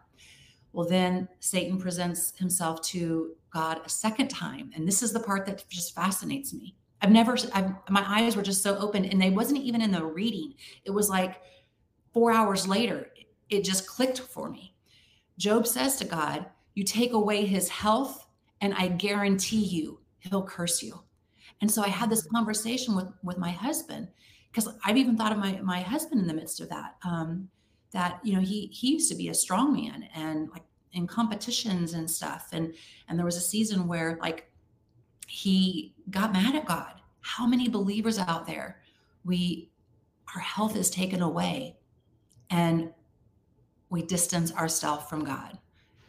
well 0.72 0.86
then 0.86 1.28
satan 1.40 1.78
presents 1.78 2.32
himself 2.38 2.80
to 2.82 3.34
god 3.52 3.80
a 3.84 3.88
second 3.88 4.28
time 4.28 4.70
and 4.74 4.86
this 4.86 5.02
is 5.02 5.12
the 5.12 5.20
part 5.20 5.46
that 5.46 5.64
just 5.68 5.94
fascinates 5.94 6.52
me 6.52 6.74
i've 7.02 7.10
never 7.10 7.36
I've, 7.52 7.72
my 7.88 8.04
eyes 8.06 8.36
were 8.36 8.42
just 8.42 8.62
so 8.62 8.76
open 8.78 9.04
and 9.04 9.20
they 9.20 9.30
wasn't 9.30 9.60
even 9.60 9.80
in 9.80 9.90
the 9.92 10.04
reading 10.04 10.54
it 10.84 10.90
was 10.90 11.08
like 11.08 11.40
four 12.12 12.32
hours 12.32 12.66
later 12.66 13.08
it 13.50 13.64
just 13.64 13.86
clicked 13.86 14.20
for 14.20 14.50
me. 14.50 14.74
Job 15.38 15.66
says 15.66 15.96
to 15.96 16.04
God, 16.04 16.46
You 16.74 16.84
take 16.84 17.12
away 17.12 17.44
his 17.44 17.68
health, 17.68 18.26
and 18.60 18.74
I 18.74 18.88
guarantee 18.88 19.64
you 19.64 20.00
he'll 20.18 20.42
curse 20.42 20.82
you. 20.82 21.00
And 21.60 21.70
so 21.70 21.82
I 21.82 21.88
had 21.88 22.10
this 22.10 22.26
conversation 22.26 22.94
with, 22.94 23.08
with 23.22 23.38
my 23.38 23.50
husband 23.50 24.08
because 24.50 24.68
I've 24.84 24.96
even 24.96 25.16
thought 25.16 25.32
of 25.32 25.38
my, 25.38 25.60
my 25.62 25.80
husband 25.80 26.20
in 26.20 26.26
the 26.26 26.34
midst 26.34 26.60
of 26.60 26.68
that. 26.70 26.96
Um, 27.04 27.48
that 27.92 28.20
you 28.22 28.34
know 28.34 28.40
he 28.40 28.66
he 28.66 28.92
used 28.92 29.10
to 29.10 29.16
be 29.16 29.28
a 29.28 29.34
strong 29.34 29.72
man 29.72 30.08
and 30.14 30.50
like 30.50 30.64
in 30.92 31.06
competitions 31.06 31.94
and 31.94 32.10
stuff. 32.10 32.48
And 32.52 32.74
and 33.08 33.18
there 33.18 33.26
was 33.26 33.36
a 33.36 33.40
season 33.40 33.86
where 33.86 34.18
like 34.20 34.50
he 35.26 35.94
got 36.10 36.32
mad 36.32 36.54
at 36.54 36.66
god. 36.66 36.94
How 37.20 37.46
many 37.46 37.68
believers 37.68 38.18
out 38.18 38.46
there 38.46 38.80
we 39.24 39.70
our 40.34 40.42
health 40.42 40.76
is 40.76 40.90
taken 40.90 41.22
away 41.22 41.76
and 42.50 42.92
we 43.90 44.02
distance 44.02 44.52
ourselves 44.52 45.06
from 45.08 45.24
god. 45.24 45.58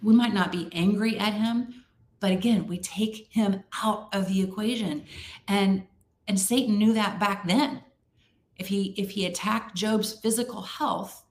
We 0.01 0.13
might 0.13 0.33
not 0.33 0.51
be 0.51 0.69
angry 0.71 1.17
at 1.17 1.33
him 1.33 1.85
but 2.19 2.31
again 2.31 2.67
we 2.67 2.77
take 2.79 3.27
him 3.31 3.63
out 3.83 4.09
of 4.13 4.27
the 4.27 4.41
equation. 4.41 5.05
And 5.47 5.83
and 6.27 6.39
satan 6.39 6.77
knew 6.77 6.93
that 6.93 7.19
back 7.19 7.47
then. 7.47 7.83
If 8.57 8.67
he 8.67 8.93
if 8.97 9.11
he 9.11 9.25
attacked 9.25 9.75
job's 9.75 10.13
physical 10.13 10.61
health 10.61 11.23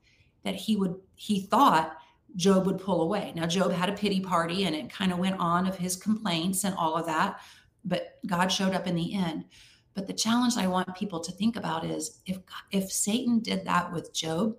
that 0.48 0.56
he 0.56 0.76
would 0.76 0.94
he 1.14 1.42
thought 1.42 1.98
Job 2.34 2.64
would 2.64 2.78
pull 2.78 3.02
away. 3.02 3.32
Now 3.36 3.46
Job 3.46 3.70
had 3.70 3.90
a 3.90 3.92
pity 3.92 4.18
party 4.20 4.64
and 4.64 4.74
it 4.74 4.88
kind 4.88 5.12
of 5.12 5.18
went 5.18 5.38
on 5.38 5.66
of 5.66 5.76
his 5.76 5.94
complaints 5.94 6.64
and 6.64 6.74
all 6.74 6.94
of 6.94 7.04
that, 7.04 7.40
but 7.84 8.18
God 8.26 8.48
showed 8.48 8.72
up 8.72 8.86
in 8.86 8.94
the 8.94 9.14
end. 9.14 9.44
But 9.92 10.06
the 10.06 10.14
challenge 10.14 10.56
I 10.56 10.66
want 10.66 10.96
people 10.96 11.20
to 11.20 11.32
think 11.32 11.56
about 11.56 11.84
is 11.84 12.20
if 12.24 12.38
if 12.70 12.90
Satan 12.90 13.40
did 13.40 13.66
that 13.66 13.92
with 13.92 14.14
Job, 14.14 14.56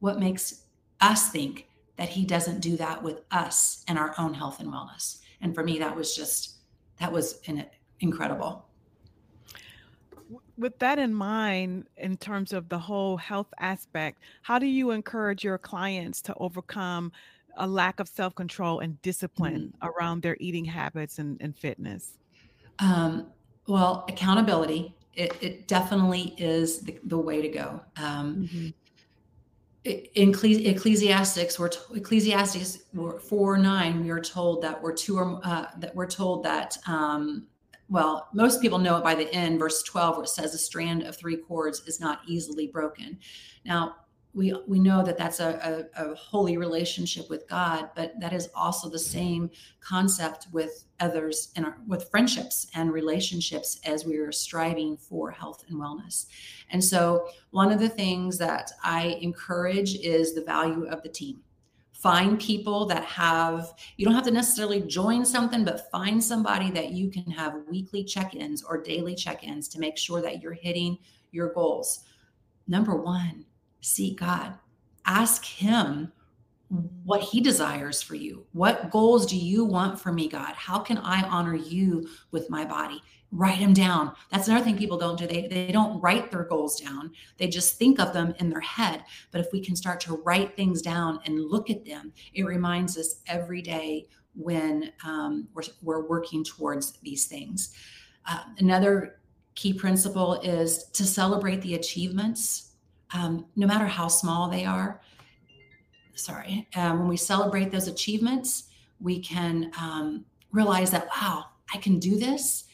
what 0.00 0.18
makes 0.18 0.64
us 1.00 1.30
think 1.30 1.68
that 1.96 2.08
he 2.08 2.24
doesn't 2.24 2.58
do 2.58 2.76
that 2.78 3.00
with 3.00 3.20
us 3.30 3.84
and 3.86 3.96
our 4.00 4.14
own 4.18 4.34
health 4.34 4.58
and 4.58 4.72
wellness? 4.72 5.20
And 5.40 5.54
for 5.54 5.62
me 5.62 5.78
that 5.78 5.94
was 5.94 6.16
just 6.16 6.56
that 6.98 7.12
was 7.12 7.40
an, 7.46 7.66
incredible 8.00 8.66
with 10.58 10.78
that 10.78 10.98
in 10.98 11.14
mind, 11.14 11.86
in 11.96 12.16
terms 12.16 12.52
of 12.52 12.68
the 12.68 12.78
whole 12.78 13.16
health 13.16 13.52
aspect, 13.58 14.18
how 14.42 14.58
do 14.58 14.66
you 14.66 14.90
encourage 14.90 15.44
your 15.44 15.58
clients 15.58 16.20
to 16.22 16.34
overcome 16.34 17.12
a 17.56 17.66
lack 17.66 18.00
of 18.00 18.08
self 18.08 18.34
control 18.34 18.80
and 18.80 19.00
discipline 19.02 19.72
mm-hmm. 19.76 19.88
around 19.88 20.22
their 20.22 20.36
eating 20.40 20.64
habits 20.64 21.18
and, 21.18 21.40
and 21.40 21.56
fitness? 21.56 22.18
Um, 22.78 23.28
well, 23.66 24.04
accountability, 24.08 24.94
it, 25.14 25.36
it, 25.40 25.68
definitely 25.68 26.34
is 26.38 26.80
the, 26.80 26.98
the 27.04 27.18
way 27.18 27.42
to 27.42 27.48
go. 27.48 27.80
Um, 27.96 28.48
mm-hmm. 28.48 28.68
In 29.84 30.30
Ecclesiastics, 30.30 31.58
we're 31.58 31.68
to, 31.68 31.94
Ecclesiastes 31.94 32.84
four 33.28 33.58
nine. 33.58 34.02
We 34.04 34.10
are 34.10 34.20
told 34.20 34.62
that 34.62 34.80
we're 34.80 34.92
two 34.92 35.18
or 35.18 35.40
uh, 35.42 35.66
that 35.78 35.94
we're 35.96 36.06
told 36.06 36.44
that 36.44 36.78
um, 36.86 37.48
well, 37.92 38.28
most 38.32 38.62
people 38.62 38.78
know 38.78 38.96
it 38.96 39.04
by 39.04 39.14
the 39.14 39.30
end, 39.34 39.58
verse 39.58 39.82
12, 39.82 40.16
where 40.16 40.24
it 40.24 40.28
says 40.28 40.54
a 40.54 40.58
strand 40.58 41.02
of 41.02 41.14
three 41.14 41.36
cords 41.36 41.82
is 41.86 42.00
not 42.00 42.20
easily 42.26 42.66
broken. 42.66 43.18
Now, 43.66 43.96
we 44.32 44.58
we 44.66 44.78
know 44.78 45.02
that 45.04 45.18
that's 45.18 45.40
a, 45.40 45.86
a, 45.94 46.10
a, 46.10 46.14
holy 46.14 46.56
relationship 46.56 47.28
with 47.28 47.46
God, 47.50 47.90
but 47.94 48.18
that 48.18 48.32
is 48.32 48.48
also 48.54 48.88
the 48.88 48.98
same 48.98 49.50
concept 49.80 50.46
with 50.52 50.86
others 51.00 51.52
and 51.54 51.66
with 51.86 52.10
friendships 52.10 52.66
and 52.74 52.90
relationships 52.90 53.78
as 53.84 54.06
we 54.06 54.16
are 54.16 54.32
striving 54.32 54.96
for 54.96 55.30
health 55.30 55.62
and 55.68 55.78
wellness. 55.78 56.28
And 56.70 56.82
so, 56.82 57.28
one 57.50 57.70
of 57.70 57.78
the 57.78 57.90
things 57.90 58.38
that 58.38 58.72
I 58.82 59.18
encourage 59.20 59.96
is 59.96 60.34
the 60.34 60.44
value 60.44 60.86
of 60.86 61.02
the 61.02 61.10
team 61.10 61.42
find 62.02 62.40
people 62.40 62.84
that 62.84 63.04
have 63.04 63.74
you 63.96 64.04
don't 64.04 64.14
have 64.14 64.24
to 64.24 64.30
necessarily 64.32 64.80
join 64.80 65.24
something 65.24 65.64
but 65.64 65.88
find 65.92 66.22
somebody 66.22 66.68
that 66.68 66.90
you 66.90 67.08
can 67.08 67.24
have 67.30 67.62
weekly 67.70 68.02
check-ins 68.02 68.64
or 68.64 68.82
daily 68.82 69.14
check-ins 69.14 69.68
to 69.68 69.78
make 69.78 69.96
sure 69.96 70.20
that 70.20 70.42
you're 70.42 70.52
hitting 70.52 70.98
your 71.30 71.52
goals. 71.52 72.00
Number 72.66 72.96
one 72.96 73.44
seek 73.80 74.18
god. 74.18 74.54
Ask 75.06 75.44
him 75.44 76.12
what 77.04 77.20
he 77.20 77.40
desires 77.40 78.00
for 78.00 78.14
you 78.14 78.46
what 78.52 78.90
goals 78.90 79.26
do 79.26 79.36
you 79.36 79.64
want 79.64 80.00
for 80.00 80.12
me 80.12 80.28
god 80.28 80.54
how 80.54 80.78
can 80.78 80.96
i 80.98 81.22
honor 81.24 81.54
you 81.54 82.08
with 82.30 82.48
my 82.48 82.64
body 82.64 83.02
write 83.32 83.58
them 83.58 83.72
down. 83.72 84.12
That's 84.30 84.46
another 84.46 84.64
thing 84.64 84.76
people 84.76 84.98
don't 84.98 85.18
do. 85.18 85.26
They, 85.26 85.48
they 85.48 85.72
don't 85.72 86.00
write 86.00 86.30
their 86.30 86.44
goals 86.44 86.78
down. 86.78 87.12
They 87.38 87.48
just 87.48 87.78
think 87.78 87.98
of 87.98 88.12
them 88.12 88.34
in 88.38 88.50
their 88.50 88.60
head. 88.60 89.04
But 89.30 89.40
if 89.40 89.48
we 89.52 89.60
can 89.64 89.74
start 89.74 90.00
to 90.00 90.16
write 90.22 90.54
things 90.54 90.82
down 90.82 91.18
and 91.24 91.50
look 91.50 91.70
at 91.70 91.84
them, 91.84 92.12
it 92.34 92.44
reminds 92.44 92.98
us 92.98 93.22
every 93.26 93.62
day 93.62 94.06
when 94.34 94.92
um, 95.04 95.48
we're, 95.54 95.62
we're 95.82 96.06
working 96.06 96.44
towards 96.44 96.92
these 97.00 97.26
things. 97.26 97.74
Uh, 98.26 98.42
another 98.58 99.20
key 99.54 99.72
principle 99.72 100.34
is 100.42 100.84
to 100.92 101.04
celebrate 101.04 101.62
the 101.62 101.74
achievements, 101.74 102.72
um, 103.14 103.46
no 103.56 103.66
matter 103.66 103.86
how 103.86 104.08
small 104.08 104.48
they 104.48 104.64
are. 104.64 105.00
Sorry. 106.22 106.68
Um, 106.76 107.00
when 107.00 107.08
we 107.08 107.16
celebrate 107.16 107.70
those 107.70 107.88
achievements, 107.88 108.64
we 109.00 109.20
can 109.20 109.72
um, 109.80 110.24
realize 110.52 110.90
that, 110.92 111.08
wow, 111.08 111.46
I 111.72 111.78
can 111.78 111.98
do 111.98 112.18
this 112.18 112.64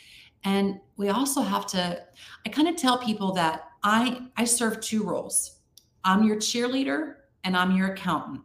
and 0.45 0.81
we 0.97 1.09
also 1.09 1.43
have 1.43 1.67
to, 1.69 2.03
I 2.47 2.49
kind 2.49 2.69
of 2.69 2.77
tell 2.77 2.99
people 2.99 3.33
that 3.33 3.71
I 3.83 4.23
I 4.37 4.45
serve 4.45 4.81
two 4.81 5.03
roles. 5.03 5.57
I'm 6.05 6.25
your 6.25 6.37
cheerleader 6.37 7.15
and 7.45 7.57
I'm 7.57 7.77
your 7.77 7.93
accountant. 7.93 8.43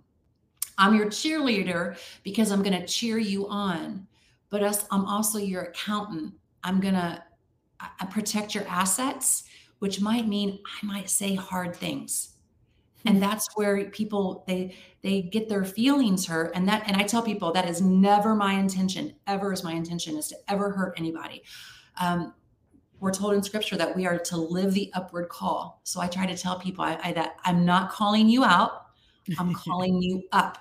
I'm 0.77 0.95
your 0.95 1.07
cheerleader 1.07 1.97
because 2.23 2.51
I'm 2.51 2.63
going 2.63 2.79
to 2.79 2.85
cheer 2.87 3.17
you 3.17 3.47
on, 3.47 4.07
but 4.49 4.63
us, 4.63 4.85
I'm 4.91 5.05
also 5.05 5.37
your 5.37 5.63
accountant. 5.63 6.33
I'm 6.63 6.79
going 6.79 6.95
to 6.95 7.23
protect 8.09 8.55
your 8.55 8.65
assets, 8.67 9.43
which 9.79 10.01
might 10.01 10.27
mean 10.27 10.59
I 10.65 10.85
might 10.85 11.09
say 11.09 11.35
hard 11.35 11.75
things. 11.75 12.29
And 13.05 13.21
that's 13.21 13.47
where 13.55 13.83
people 13.89 14.43
they 14.47 14.75
they 15.03 15.21
get 15.21 15.47
their 15.47 15.63
feelings 15.63 16.25
hurt 16.25 16.51
and 16.55 16.67
that 16.67 16.83
and 16.87 16.97
I 16.97 17.03
tell 17.03 17.21
people 17.21 17.51
that 17.51 17.69
is 17.69 17.81
never 17.81 18.33
my 18.33 18.53
intention 18.53 19.13
ever 19.27 19.53
is 19.53 19.63
my 19.63 19.73
intention 19.73 20.17
is 20.17 20.27
to 20.29 20.35
ever 20.47 20.71
hurt 20.71 20.95
anybody 20.97 21.43
um, 21.97 22.33
we're 23.03 23.11
told 23.11 23.33
in 23.33 23.43
scripture 23.43 23.75
that 23.75 23.93
we 23.93 24.05
are 24.05 24.17
to 24.17 24.37
live 24.37 24.73
the 24.73 24.89
upward 24.93 25.27
call. 25.27 25.81
So 25.83 25.99
I 25.99 26.07
try 26.07 26.25
to 26.25 26.37
tell 26.37 26.57
people 26.57 26.85
I, 26.85 26.97
I, 27.03 27.11
that 27.11 27.35
I'm 27.43 27.65
not 27.65 27.91
calling 27.91 28.29
you 28.29 28.45
out, 28.45 28.85
I'm 29.37 29.53
calling 29.65 30.01
you 30.01 30.23
up 30.31 30.57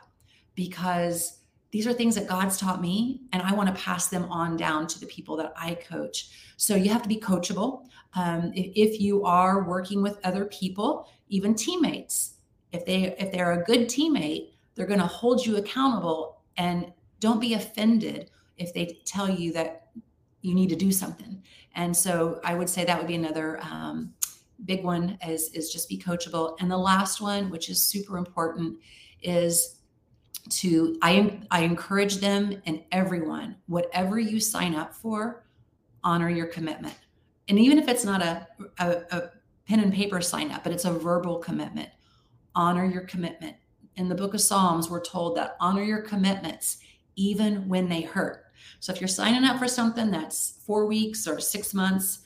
because 0.56 1.38
these 1.70 1.86
are 1.86 1.92
things 1.92 2.16
that 2.16 2.26
God's 2.26 2.58
taught 2.58 2.82
me, 2.82 3.20
and 3.32 3.42
I 3.44 3.54
want 3.54 3.68
to 3.68 3.80
pass 3.80 4.08
them 4.08 4.24
on 4.24 4.56
down 4.56 4.88
to 4.88 4.98
the 4.98 5.06
people 5.06 5.36
that 5.36 5.52
I 5.56 5.74
coach. 5.74 6.30
So 6.56 6.74
you 6.74 6.90
have 6.90 7.02
to 7.02 7.08
be 7.08 7.16
coachable. 7.16 7.84
Um, 8.14 8.50
if, 8.56 8.72
if 8.74 9.00
you 9.00 9.24
are 9.24 9.62
working 9.62 10.02
with 10.02 10.18
other 10.24 10.44
people, 10.46 11.08
even 11.28 11.54
teammates, 11.54 12.34
if 12.72 12.84
they 12.84 13.14
if 13.18 13.32
they're 13.32 13.52
a 13.52 13.64
good 13.64 13.88
teammate, 13.88 14.52
they're 14.74 14.86
going 14.86 15.00
to 15.00 15.06
hold 15.06 15.44
you 15.44 15.56
accountable, 15.56 16.40
and 16.56 16.92
don't 17.20 17.40
be 17.40 17.54
offended 17.54 18.30
if 18.56 18.72
they 18.74 18.98
tell 19.04 19.30
you 19.30 19.52
that 19.52 19.88
you 20.40 20.54
need 20.54 20.68
to 20.68 20.76
do 20.76 20.90
something. 20.90 21.42
And 21.74 21.96
so 21.96 22.40
I 22.44 22.54
would 22.54 22.68
say 22.68 22.84
that 22.84 22.98
would 22.98 23.06
be 23.06 23.14
another 23.14 23.60
um, 23.62 24.12
big 24.64 24.84
one 24.84 25.18
is, 25.26 25.50
is 25.52 25.72
just 25.72 25.88
be 25.88 25.98
coachable. 25.98 26.56
And 26.60 26.70
the 26.70 26.76
last 26.76 27.20
one, 27.20 27.50
which 27.50 27.70
is 27.70 27.84
super 27.84 28.18
important, 28.18 28.78
is 29.22 29.76
to 30.50 30.98
I, 31.02 31.40
I 31.50 31.62
encourage 31.62 32.16
them 32.16 32.60
and 32.66 32.82
everyone, 32.90 33.56
whatever 33.66 34.18
you 34.18 34.40
sign 34.40 34.74
up 34.74 34.94
for, 34.94 35.44
honor 36.02 36.28
your 36.28 36.46
commitment. 36.46 36.94
And 37.48 37.58
even 37.58 37.78
if 37.78 37.88
it's 37.88 38.04
not 38.04 38.22
a, 38.22 38.46
a, 38.78 38.88
a 39.10 39.30
pen 39.68 39.80
and 39.80 39.92
paper 39.92 40.20
sign 40.20 40.50
up, 40.50 40.64
but 40.64 40.72
it's 40.72 40.84
a 40.84 40.92
verbal 40.92 41.38
commitment, 41.38 41.90
honor 42.54 42.84
your 42.84 43.02
commitment. 43.02 43.56
In 43.96 44.08
the 44.08 44.14
book 44.14 44.34
of 44.34 44.40
Psalms, 44.40 44.88
we're 44.88 45.02
told 45.02 45.36
that 45.36 45.56
honor 45.60 45.82
your 45.82 46.02
commitments 46.02 46.78
even 47.16 47.68
when 47.68 47.88
they 47.88 48.02
hurt. 48.02 48.44
So 48.80 48.92
if 48.92 49.00
you're 49.00 49.08
signing 49.08 49.44
up 49.44 49.58
for 49.58 49.68
something 49.68 50.10
that's 50.10 50.58
four 50.66 50.86
weeks 50.86 51.26
or 51.26 51.40
six 51.40 51.74
months, 51.74 52.20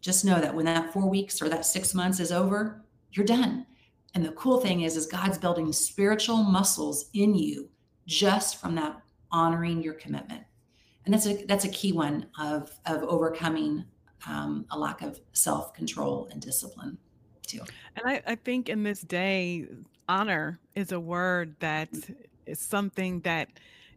just 0.00 0.24
know 0.24 0.40
that 0.40 0.54
when 0.54 0.64
that 0.66 0.92
four 0.92 1.08
weeks 1.08 1.40
or 1.40 1.48
that 1.48 1.64
six 1.64 1.94
months 1.94 2.18
is 2.18 2.32
over, 2.32 2.82
you're 3.12 3.24
done. 3.24 3.66
And 4.14 4.24
the 4.24 4.32
cool 4.32 4.60
thing 4.60 4.82
is, 4.82 4.96
is 4.96 5.06
God's 5.06 5.38
building 5.38 5.72
spiritual 5.72 6.38
muscles 6.38 7.06
in 7.14 7.34
you 7.34 7.70
just 8.06 8.60
from 8.60 8.74
that 8.74 9.00
honoring 9.30 9.82
your 9.82 9.94
commitment. 9.94 10.42
And 11.04 11.14
that's 11.14 11.26
a 11.26 11.44
that's 11.46 11.64
a 11.64 11.70
key 11.70 11.92
one 11.92 12.26
of 12.38 12.78
of 12.86 13.02
overcoming 13.04 13.84
um, 14.26 14.66
a 14.70 14.78
lack 14.78 15.02
of 15.02 15.20
self 15.32 15.74
control 15.74 16.28
and 16.30 16.40
discipline 16.40 16.98
too. 17.46 17.60
And 17.96 18.08
I, 18.08 18.22
I 18.26 18.34
think 18.34 18.68
in 18.68 18.82
this 18.82 19.00
day, 19.00 19.66
honor 20.08 20.58
is 20.74 20.92
a 20.92 21.00
word 21.00 21.54
that 21.60 21.88
is 22.46 22.58
something 22.58 23.20
that 23.20 23.48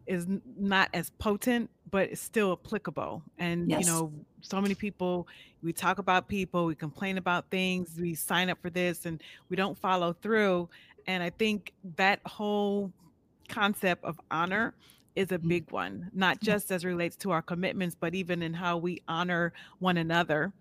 is 0.06 0.26
not 0.56 0.88
as 0.94 1.10
potent 1.18 1.68
but 1.90 2.10
it's 2.10 2.20
still 2.20 2.52
applicable 2.52 3.22
and 3.38 3.68
yes. 3.68 3.84
you 3.84 3.92
know 3.92 4.12
so 4.40 4.60
many 4.60 4.74
people 4.74 5.26
we 5.62 5.72
talk 5.72 5.98
about 5.98 6.28
people 6.28 6.64
we 6.64 6.76
complain 6.76 7.18
about 7.18 7.50
things 7.50 7.98
we 8.00 8.14
sign 8.14 8.48
up 8.48 8.56
for 8.62 8.70
this 8.70 9.04
and 9.04 9.20
we 9.48 9.56
don't 9.56 9.76
follow 9.76 10.12
through 10.12 10.68
And 11.06 11.22
I 11.22 11.30
think 11.30 11.72
that 11.96 12.20
whole 12.26 12.92
concept 13.48 14.04
of 14.04 14.20
honor 14.30 14.74
is 15.14 15.32
a 15.32 15.38
mm-hmm. 15.38 15.48
big 15.48 15.70
one, 15.70 16.10
not 16.12 16.40
just 16.40 16.70
as 16.70 16.84
relates 16.84 17.16
to 17.16 17.30
our 17.30 17.42
commitments, 17.42 17.96
but 17.98 18.14
even 18.14 18.42
in 18.42 18.54
how 18.54 18.76
we 18.76 19.02
honor 19.08 19.52
one 19.78 19.96
another. 19.96 20.52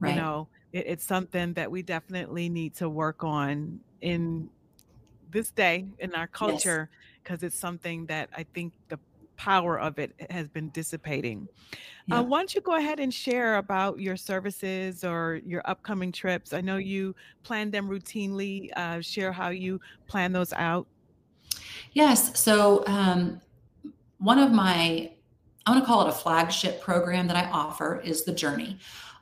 Right. 0.00 0.14
You 0.14 0.20
know, 0.20 0.48
it, 0.72 0.86
it's 0.86 1.04
something 1.04 1.52
that 1.54 1.70
we 1.70 1.82
definitely 1.82 2.48
need 2.48 2.74
to 2.76 2.88
work 2.88 3.24
on 3.24 3.80
in 4.00 4.48
this 5.30 5.50
day 5.50 5.86
in 5.98 6.14
our 6.14 6.26
culture 6.26 6.90
because 7.22 7.42
yes. 7.42 7.52
it's 7.52 7.58
something 7.58 8.06
that 8.06 8.28
I 8.36 8.44
think 8.54 8.74
the 8.88 8.98
power 9.36 9.80
of 9.80 9.98
it 9.98 10.14
has 10.30 10.46
been 10.48 10.70
dissipating. 10.70 11.48
Uh, 11.72 11.76
yeah. 12.06 12.18
Uh, 12.18 12.22
why 12.22 12.38
don't 12.38 12.54
you 12.54 12.60
go 12.60 12.76
ahead 12.76 13.00
and 13.00 13.12
share 13.12 13.56
about 13.56 13.98
your 13.98 14.16
services 14.16 15.04
or 15.04 15.40
your 15.44 15.62
upcoming 15.64 16.12
trips? 16.12 16.52
I 16.52 16.60
know 16.60 16.76
you 16.76 17.14
plan 17.42 17.70
them 17.70 17.88
routinely. 17.88 18.70
Uh, 18.76 19.00
share 19.00 19.32
how 19.32 19.48
you 19.48 19.80
plan 20.06 20.32
those 20.32 20.52
out. 20.52 20.86
Yes. 21.92 22.38
So, 22.38 22.84
um, 22.86 23.40
one 24.18 24.38
of 24.38 24.52
my, 24.52 25.10
I 25.66 25.70
want 25.70 25.82
to 25.82 25.86
call 25.86 26.06
it 26.06 26.08
a 26.08 26.12
flagship 26.12 26.80
program 26.80 27.26
that 27.26 27.36
I 27.36 27.50
offer 27.50 28.00
is 28.04 28.22
the 28.22 28.32
Journey. 28.32 28.78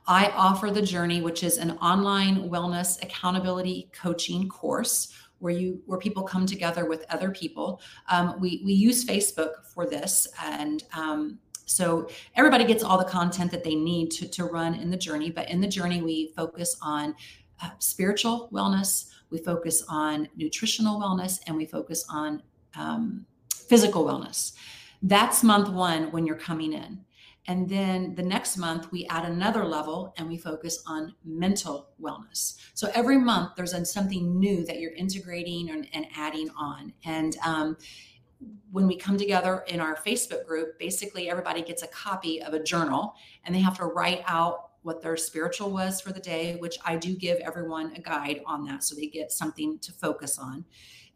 I 0.07 0.27
offer 0.35 0.71
the 0.71 0.81
Journey, 0.81 1.21
which 1.21 1.43
is 1.43 1.57
an 1.57 1.71
online 1.77 2.49
wellness 2.49 3.01
accountability 3.03 3.89
coaching 3.93 4.49
course 4.49 5.13
where 5.39 5.53
you 5.53 5.81
where 5.85 5.99
people 5.99 6.23
come 6.23 6.45
together 6.45 6.85
with 6.85 7.05
other 7.09 7.31
people. 7.31 7.81
Um, 8.09 8.39
we 8.39 8.61
we 8.63 8.73
use 8.73 9.05
Facebook 9.05 9.65
for 9.65 9.85
this, 9.87 10.27
and 10.41 10.83
um, 10.93 11.39
so 11.65 12.09
everybody 12.35 12.63
gets 12.63 12.83
all 12.83 12.97
the 12.97 13.05
content 13.05 13.51
that 13.51 13.63
they 13.63 13.75
need 13.75 14.11
to 14.11 14.27
to 14.27 14.45
run 14.45 14.75
in 14.75 14.89
the 14.89 14.97
journey. 14.97 15.31
But 15.31 15.49
in 15.49 15.61
the 15.61 15.67
journey, 15.67 16.01
we 16.01 16.33
focus 16.35 16.77
on 16.81 17.15
uh, 17.61 17.71
spiritual 17.79 18.49
wellness, 18.51 19.09
we 19.29 19.39
focus 19.39 19.83
on 19.89 20.27
nutritional 20.35 20.99
wellness, 20.99 21.39
and 21.47 21.57
we 21.57 21.65
focus 21.65 22.05
on 22.09 22.41
um, 22.75 23.25
physical 23.53 24.05
wellness. 24.05 24.53
That's 25.03 25.43
month 25.43 25.69
one 25.69 26.11
when 26.11 26.27
you're 26.27 26.35
coming 26.35 26.73
in. 26.73 27.03
And 27.47 27.67
then 27.67 28.13
the 28.13 28.23
next 28.23 28.57
month, 28.57 28.91
we 28.91 29.07
add 29.07 29.25
another 29.25 29.65
level 29.65 30.13
and 30.17 30.27
we 30.27 30.37
focus 30.37 30.83
on 30.85 31.15
mental 31.25 31.89
wellness. 31.99 32.57
So 32.75 32.91
every 32.93 33.17
month, 33.17 33.53
there's 33.55 33.73
something 33.91 34.39
new 34.39 34.63
that 34.65 34.79
you're 34.79 34.93
integrating 34.93 35.71
and, 35.71 35.87
and 35.93 36.05
adding 36.15 36.49
on. 36.51 36.93
And 37.03 37.35
um, 37.43 37.77
when 38.71 38.87
we 38.87 38.95
come 38.95 39.17
together 39.17 39.63
in 39.67 39.79
our 39.79 39.95
Facebook 39.95 40.45
group, 40.45 40.77
basically 40.77 41.29
everybody 41.29 41.61
gets 41.63 41.81
a 41.81 41.87
copy 41.87 42.41
of 42.41 42.53
a 42.53 42.61
journal 42.61 43.15
and 43.43 43.53
they 43.53 43.59
have 43.59 43.77
to 43.77 43.85
write 43.85 44.23
out 44.27 44.69
what 44.83 45.01
their 45.01 45.17
spiritual 45.17 45.71
was 45.71 46.01
for 46.01 46.11
the 46.11 46.19
day, 46.19 46.55
which 46.55 46.77
I 46.85 46.95
do 46.95 47.15
give 47.15 47.39
everyone 47.39 47.93
a 47.95 48.01
guide 48.01 48.41
on 48.45 48.65
that 48.65 48.83
so 48.83 48.95
they 48.95 49.07
get 49.07 49.31
something 49.31 49.77
to 49.79 49.91
focus 49.91 50.39
on. 50.39 50.65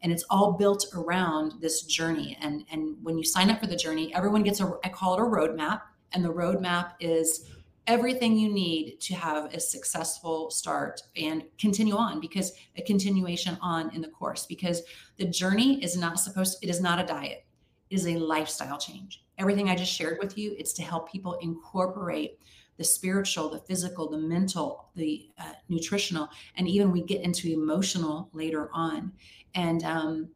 And 0.02 0.12
it's 0.12 0.24
all 0.28 0.52
built 0.52 0.86
around 0.94 1.54
this 1.60 1.82
journey. 1.82 2.36
And, 2.40 2.64
and 2.70 2.96
when 3.02 3.16
you 3.16 3.24
sign 3.24 3.50
up 3.50 3.60
for 3.60 3.66
the 3.66 3.76
journey, 3.76 4.14
everyone 4.14 4.42
gets 4.42 4.60
a, 4.60 4.78
I 4.84 4.88
call 4.88 5.14
it 5.14 5.20
a 5.20 5.24
roadmap 5.24 5.82
and 6.12 6.24
the 6.24 6.32
roadmap 6.32 6.92
is 7.00 7.50
everything 7.86 8.36
you 8.36 8.52
need 8.52 9.00
to 9.00 9.14
have 9.14 9.52
a 9.54 9.60
successful 9.60 10.50
start 10.50 11.02
and 11.16 11.44
continue 11.58 11.94
on 11.94 12.20
because 12.20 12.52
a 12.76 12.82
continuation 12.82 13.56
on 13.60 13.94
in 13.94 14.00
the 14.00 14.08
course 14.08 14.46
because 14.46 14.82
the 15.18 15.24
journey 15.24 15.82
is 15.82 15.96
not 15.96 16.18
supposed 16.18 16.58
it 16.62 16.68
is 16.68 16.80
not 16.80 16.98
a 16.98 17.06
diet. 17.06 17.44
It 17.90 17.94
is 17.94 18.06
a 18.06 18.16
lifestyle 18.16 18.78
change. 18.78 19.24
Everything 19.38 19.68
i 19.68 19.76
just 19.76 19.92
shared 19.92 20.18
with 20.20 20.36
you 20.36 20.56
it's 20.58 20.72
to 20.74 20.82
help 20.82 21.10
people 21.10 21.34
incorporate 21.34 22.38
the 22.76 22.84
spiritual 22.84 23.48
the 23.48 23.60
physical 23.60 24.10
the 24.10 24.18
mental 24.18 24.88
the 24.96 25.28
uh, 25.38 25.52
nutritional 25.68 26.28
and 26.56 26.68
even 26.68 26.90
we 26.90 27.02
get 27.02 27.22
into 27.22 27.52
emotional 27.52 28.28
later 28.32 28.68
on. 28.72 29.12
And 29.54 29.84
um 29.84 30.28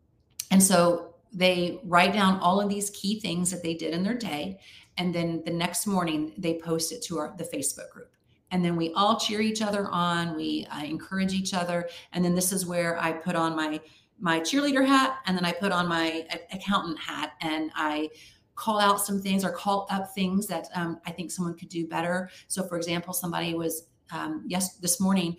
and 0.53 0.63
so 0.63 1.15
they 1.33 1.79
write 1.85 2.13
down 2.13 2.41
all 2.41 2.61
of 2.61 2.69
these 2.69 2.91
key 2.91 3.21
things 3.21 3.51
that 3.51 3.63
they 3.63 3.75
did 3.75 3.93
in 3.95 4.03
their 4.03 4.17
day 4.17 4.59
and 4.97 5.15
then 5.15 5.43
the 5.45 5.53
next 5.53 5.87
morning 5.87 6.33
they 6.39 6.59
post 6.59 6.93
it 6.93 7.03
to 7.03 7.19
our 7.19 7.35
the 7.39 7.45
facebook 7.45 7.91
group. 7.91 8.13
And 8.53 8.65
then 8.65 8.77
we 8.77 8.93
all 8.95 9.19
cheer 9.19 9.41
each 9.41 9.63
other 9.63 9.89
on. 9.91 10.35
We 10.35 10.67
uh, 10.73 10.83
encourage 10.83 11.33
each 11.33 11.55
other. 11.55 11.89
And 12.13 12.25
then 12.25 12.35
this 12.35 12.53
is 12.53 12.67
where 12.67 12.99
i 12.99 13.13
put 13.13 13.37
on 13.37 13.57
my 13.57 13.81
my 14.19 14.41
cheerleader 14.41 14.87
hat 14.87 15.19
and 15.27 15.37
then 15.37 15.47
i 15.47 15.53
put 15.53 15.73
on 15.73 15.89
my 15.89 16.27
accountant 16.53 16.99
hat 16.99 17.33
and 17.41 17.71
i 17.75 18.09
call 18.55 18.79
out 18.79 19.01
some 19.01 19.23
things 19.23 19.43
or 19.43 19.51
call 19.51 19.87
up 19.91 20.15
things 20.15 20.47
that 20.47 20.69
um, 20.75 21.01
i 21.07 21.11
think 21.11 21.31
someone 21.31 21.57
could 21.57 21.69
do 21.69 21.87
better. 21.87 22.31
So 22.49 22.67
for 22.67 22.77
example 22.77 23.15
somebody 23.15 23.55
was 23.55 23.87
um, 24.13 24.45
yes 24.47 24.77
this 24.77 25.01
morning 25.01 25.37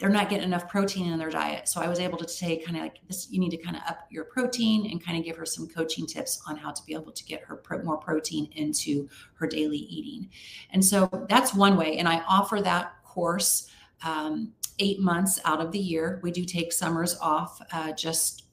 they're 0.00 0.08
not 0.08 0.30
getting 0.30 0.44
enough 0.44 0.66
protein 0.66 1.12
in 1.12 1.18
their 1.18 1.28
diet. 1.28 1.68
So 1.68 1.82
I 1.82 1.86
was 1.86 2.00
able 2.00 2.16
to 2.18 2.26
say 2.26 2.56
kind 2.56 2.74
of 2.78 2.82
like 2.82 2.96
this, 3.06 3.28
you 3.30 3.38
need 3.38 3.50
to 3.50 3.58
kind 3.58 3.76
of 3.76 3.82
up 3.86 4.06
your 4.10 4.24
protein 4.24 4.90
and 4.90 5.04
kind 5.04 5.18
of 5.18 5.24
give 5.24 5.36
her 5.36 5.44
some 5.44 5.68
coaching 5.68 6.06
tips 6.06 6.40
on 6.48 6.56
how 6.56 6.70
to 6.72 6.82
be 6.86 6.94
able 6.94 7.12
to 7.12 7.24
get 7.24 7.42
her 7.42 7.56
pro- 7.56 7.82
more 7.82 7.98
protein 7.98 8.48
into 8.56 9.06
her 9.34 9.46
daily 9.46 9.76
eating. 9.76 10.30
And 10.70 10.82
so 10.82 11.26
that's 11.28 11.52
one 11.52 11.76
way. 11.76 11.98
And 11.98 12.08
I 12.08 12.22
offer 12.26 12.62
that 12.62 12.94
course 13.04 13.68
um, 14.02 14.52
eight 14.78 15.00
months 15.00 15.38
out 15.44 15.60
of 15.60 15.70
the 15.70 15.78
year. 15.78 16.18
We 16.22 16.30
do 16.30 16.46
take 16.46 16.72
summers 16.72 17.18
off. 17.18 17.60
Uh, 17.70 17.92
just, 17.92 18.46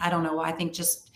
I 0.00 0.08
don't 0.08 0.22
know, 0.22 0.40
I 0.40 0.52
think 0.52 0.72
just 0.72 1.10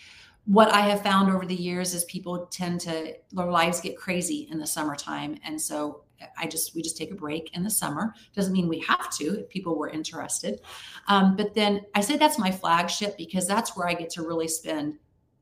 what 0.44 0.70
I 0.70 0.80
have 0.80 1.02
found 1.02 1.32
over 1.32 1.46
the 1.46 1.54
years 1.54 1.94
is 1.94 2.04
people 2.04 2.46
tend 2.46 2.82
to, 2.82 3.14
their 3.32 3.46
lives 3.46 3.80
get 3.80 3.96
crazy 3.96 4.48
in 4.50 4.58
the 4.58 4.66
summertime. 4.66 5.38
And 5.44 5.58
so 5.58 6.02
I 6.36 6.46
just 6.46 6.74
we 6.74 6.82
just 6.82 6.96
take 6.96 7.10
a 7.10 7.14
break 7.14 7.56
in 7.56 7.62
the 7.62 7.70
summer. 7.70 8.14
Doesn't 8.34 8.52
mean 8.52 8.68
we 8.68 8.80
have 8.80 9.10
to 9.16 9.40
if 9.40 9.48
people 9.48 9.76
were 9.76 9.88
interested. 9.88 10.60
Um, 11.06 11.36
but 11.36 11.54
then 11.54 11.82
I 11.94 12.00
say 12.00 12.16
that's 12.16 12.38
my 12.38 12.50
flagship 12.50 13.16
because 13.16 13.46
that's 13.46 13.76
where 13.76 13.88
I 13.88 13.94
get 13.94 14.10
to 14.10 14.22
really 14.22 14.48
spend 14.48 14.98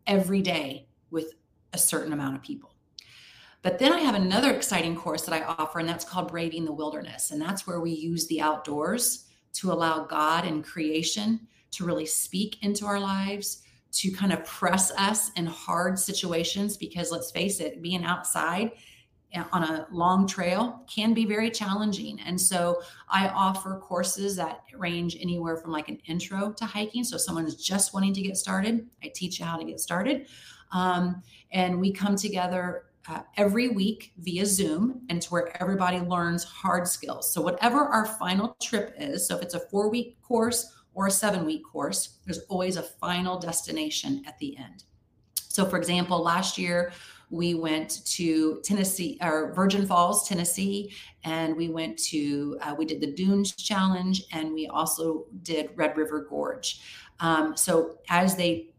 every 0.07 0.43
day 0.43 0.87
with 1.11 1.35
a 1.73 1.79
certain 1.79 2.13
amount 2.13 2.37
of 2.37 2.43
people. 2.43 2.73
But 3.63 3.79
then 3.79 3.93
I 3.93 4.01
have 4.01 4.15
another 4.15 4.53
exciting 4.53 4.95
course 4.95 5.23
that 5.23 5.35
I 5.35 5.45
offer, 5.45 5.81
and 5.81 5.89
that's 5.89 6.05
called 6.05 6.29
Braving 6.29 6.65
the 6.65 6.73
Wilderness. 6.73 7.33
And 7.33 7.43
that's 7.43 7.67
where 7.67 7.81
we 7.81 7.91
use 7.91 8.27
the 8.29 8.41
outdoors 8.41 9.25
to 9.55 9.73
allow 9.73 10.05
God 10.05 10.45
and 10.45 10.65
creation 10.65 11.41
to 11.73 11.85
really 11.85 12.07
speak 12.07 12.63
into 12.63 12.87
our 12.87 13.01
lives, 13.01 13.63
to 13.91 14.11
kind 14.13 14.33
of 14.33 14.45
press 14.45 14.93
us 14.93 15.33
in 15.33 15.47
hard 15.47 15.99
situations. 15.99 16.77
Because 16.77 17.11
let's 17.11 17.33
face 17.33 17.59
it, 17.59 17.83
being 17.83 18.05
outside 18.05 18.71
on 19.53 19.63
a 19.63 19.87
long 19.91 20.27
trail 20.27 20.85
can 20.87 21.15
be 21.15 21.25
very 21.25 21.51
challenging. 21.51 22.21
And 22.21 22.41
so 22.41 22.83
I 23.09 23.29
offer 23.29 23.79
courses 23.79 24.37
that 24.37 24.63
range 24.75 25.17
anywhere 25.21 25.57
from 25.57 25.73
like 25.73 25.89
an 25.89 25.99
intro 26.07 26.53
to 26.53 26.65
hiking. 26.65 27.05
So 27.05 27.17
someone 27.17 27.47
is 27.47 27.57
just 27.57 27.95
wanting 27.95 28.15
to 28.15 28.23
get 28.23 28.37
started, 28.37 28.87
I 29.03 29.11
teach 29.15 29.39
you 29.39 29.45
how 29.45 29.57
to 29.57 29.65
get 29.65 29.81
started. 29.81 30.27
Um, 30.73 31.23
and 31.53 31.81
we 31.81 31.93
come 31.93 32.17
together 32.17 32.85
uh, 33.09 33.21
every 33.37 33.69
week 33.69 34.13
via 34.19 34.45
Zoom, 34.45 35.03
and 35.09 35.23
to 35.23 35.29
where 35.31 35.63
everybody 35.63 36.01
learns 36.01 36.43
hard 36.43 36.89
skills. 36.89 37.33
So, 37.33 37.41
whatever 37.41 37.85
our 37.85 38.05
final 38.05 38.57
trip 38.61 38.95
is, 38.99 39.29
so 39.29 39.37
if 39.37 39.43
it's 39.43 39.55
a 39.55 39.61
four 39.61 39.89
week 39.89 40.21
course 40.23 40.75
or 40.95 41.07
a 41.07 41.11
seven 41.11 41.45
week 41.45 41.63
course, 41.65 42.19
there's 42.25 42.41
always 42.49 42.77
a 42.77 42.83
final 42.83 43.39
destination 43.39 44.25
at 44.27 44.39
the 44.39 44.57
end. 44.59 44.85
So, 45.35 45.65
for 45.65 45.77
example, 45.77 46.21
last 46.21 46.59
year 46.59 46.93
we 47.31 47.55
went 47.55 48.05
to 48.07 48.61
Tennessee 48.63 49.19
or 49.21 49.53
Virgin 49.53 49.87
Falls, 49.87 50.29
Tennessee, 50.29 50.93
and 51.25 51.57
we 51.57 51.69
went 51.69 51.99
to 52.05 52.59
uh, 52.63 52.75
we 52.77 52.85
did 52.85 53.01
the 53.01 53.13
Dunes 53.13 53.55
Challenge, 53.55 54.25
and 54.33 54.53
we 54.53 54.67
also 54.69 55.27
did 55.43 55.71
Red 55.75 55.97
River 55.97 56.27
Gorge. 56.29 56.81
Um, 57.21 57.57
so 57.57 57.99
as 58.09 58.37
they 58.37 58.71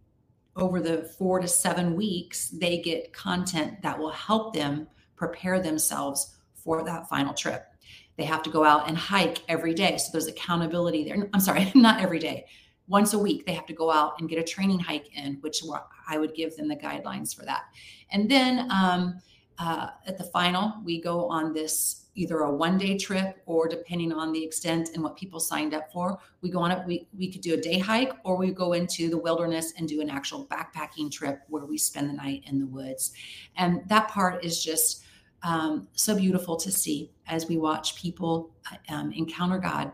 over 0.56 0.80
the 0.80 1.04
four 1.18 1.40
to 1.40 1.48
seven 1.48 1.96
weeks, 1.96 2.50
they 2.50 2.80
get 2.80 3.14
content 3.14 3.82
that 3.84 3.98
will 3.98 4.12
help 4.12 4.56
them 4.56 4.88
prepare 5.16 5.62
themselves 5.62 6.36
for 6.56 6.84
that 6.84 7.08
final 7.08 7.34
trip. 7.34 7.66
They 8.18 8.24
have 8.24 8.42
to 8.44 8.50
go 8.50 8.64
out 8.64 8.88
and 8.88 8.98
hike 8.98 9.44
every 9.48 9.76
day. 9.76 9.98
So 9.98 10.10
there's 10.12 10.26
accountability 10.26 11.04
there. 11.04 11.30
I'm 11.34 11.40
sorry, 11.40 11.72
not 11.76 12.02
every 12.02 12.18
day 12.18 12.46
once 12.88 13.14
a 13.14 13.20
week 13.20 13.46
they 13.46 13.54
have 13.54 13.66
to 13.66 13.74
go 13.74 13.92
out 13.92 14.20
and 14.20 14.30
get 14.30 14.40
a 14.40 14.44
training 14.44 14.80
hike 14.80 15.16
in 15.16 15.36
which 15.42 15.64
i 16.08 16.18
would 16.18 16.34
give 16.34 16.56
them 16.56 16.68
the 16.68 16.76
guidelines 16.76 17.36
for 17.36 17.46
that. 17.46 17.66
And 18.12 18.30
then 18.30 18.72
um, 18.72 19.20
uh, 19.60 19.88
at 20.06 20.18
the 20.18 20.24
final 20.24 20.74
we 20.84 21.02
go 21.02 21.28
on 21.28 21.54
this 21.54 22.06
either 22.16 22.40
a 22.40 22.52
one 22.52 22.78
day 22.78 22.98
trip 22.98 23.42
or 23.46 23.68
depending 23.68 24.12
on 24.12 24.32
the 24.32 24.44
extent 24.44 24.90
and 24.94 25.04
what 25.04 25.16
people 25.16 25.40
signed 25.40 25.74
up 25.74 25.92
for 25.92 26.18
we 26.42 26.50
go 26.50 26.60
on 26.60 26.72
it 26.72 26.86
we, 26.88 27.08
we 27.16 27.32
could 27.32 27.42
do 27.42 27.54
a 27.54 27.58
day 27.58 27.78
hike 27.78 28.14
or 28.24 28.38
we 28.38 28.52
go 28.52 28.74
into 28.74 29.10
the 29.10 29.18
wilderness 29.18 29.74
and 29.78 29.88
do 29.88 30.02
an 30.02 30.10
actual 30.10 30.48
backpacking 30.48 31.12
trip 31.12 31.42
where 31.48 31.66
we 31.66 31.78
spend 31.78 32.10
the 32.10 32.14
night 32.14 32.44
in 32.48 32.60
the 32.60 32.68
woods. 32.68 33.14
And 33.56 33.82
that 33.88 34.10
part 34.10 34.44
is 34.44 34.64
just 34.64 35.04
um, 35.44 35.88
so 35.94 36.16
beautiful 36.16 36.56
to 36.58 36.72
see 36.72 37.12
as 37.28 37.48
we 37.48 37.58
watch 37.58 37.96
people 37.96 38.52
uh, 38.72 38.94
um, 38.94 39.12
encounter 39.12 39.58
god. 39.58 39.92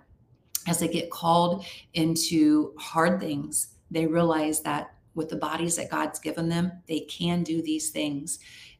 As 0.66 0.80
they 0.80 0.88
get 0.88 1.12
called 1.12 1.66
into 1.94 2.74
hard 2.80 3.20
things, 3.20 3.76
they 3.92 4.06
realize 4.06 4.62
that 4.62 4.93
with 5.16 5.30
the 5.30 5.36
bodies 5.36 5.76
that 5.76 5.92
God's 5.92 6.20
given 6.20 6.50
them, 6.50 6.72
they 6.88 7.02
can 7.02 7.44
do 7.44 7.62
these 7.62 7.90
things. 7.90 8.40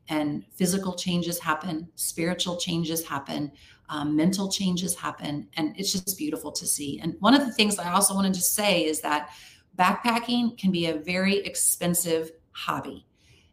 And 0.10 0.44
physical 0.56 0.94
changes 0.94 1.40
happen, 1.40 1.88
spiritual 1.96 2.58
changes 2.58 3.06
happen, 3.06 3.52
um, 3.90 4.16
mental 4.16 4.50
changes 4.50 4.96
happen. 4.96 5.48
And 5.56 5.76
it's 5.78 5.92
just 5.92 6.18
beautiful 6.18 6.52
to 6.52 6.66
see. 6.66 7.00
And 7.00 7.16
one 7.20 7.34
of 7.34 7.46
the 7.46 7.52
things 7.52 7.80
I 7.80 7.92
also 7.92 8.14
wanted 8.14 8.34
to 8.34 8.42
say 8.42 8.86
is 8.86 9.02
that 9.02 9.30
backpacking 9.78 10.58
can 10.58 10.72
be 10.72 10.88
a 10.88 10.96
very 10.96 11.38
expensive 11.38 12.32
hobby. 12.52 13.06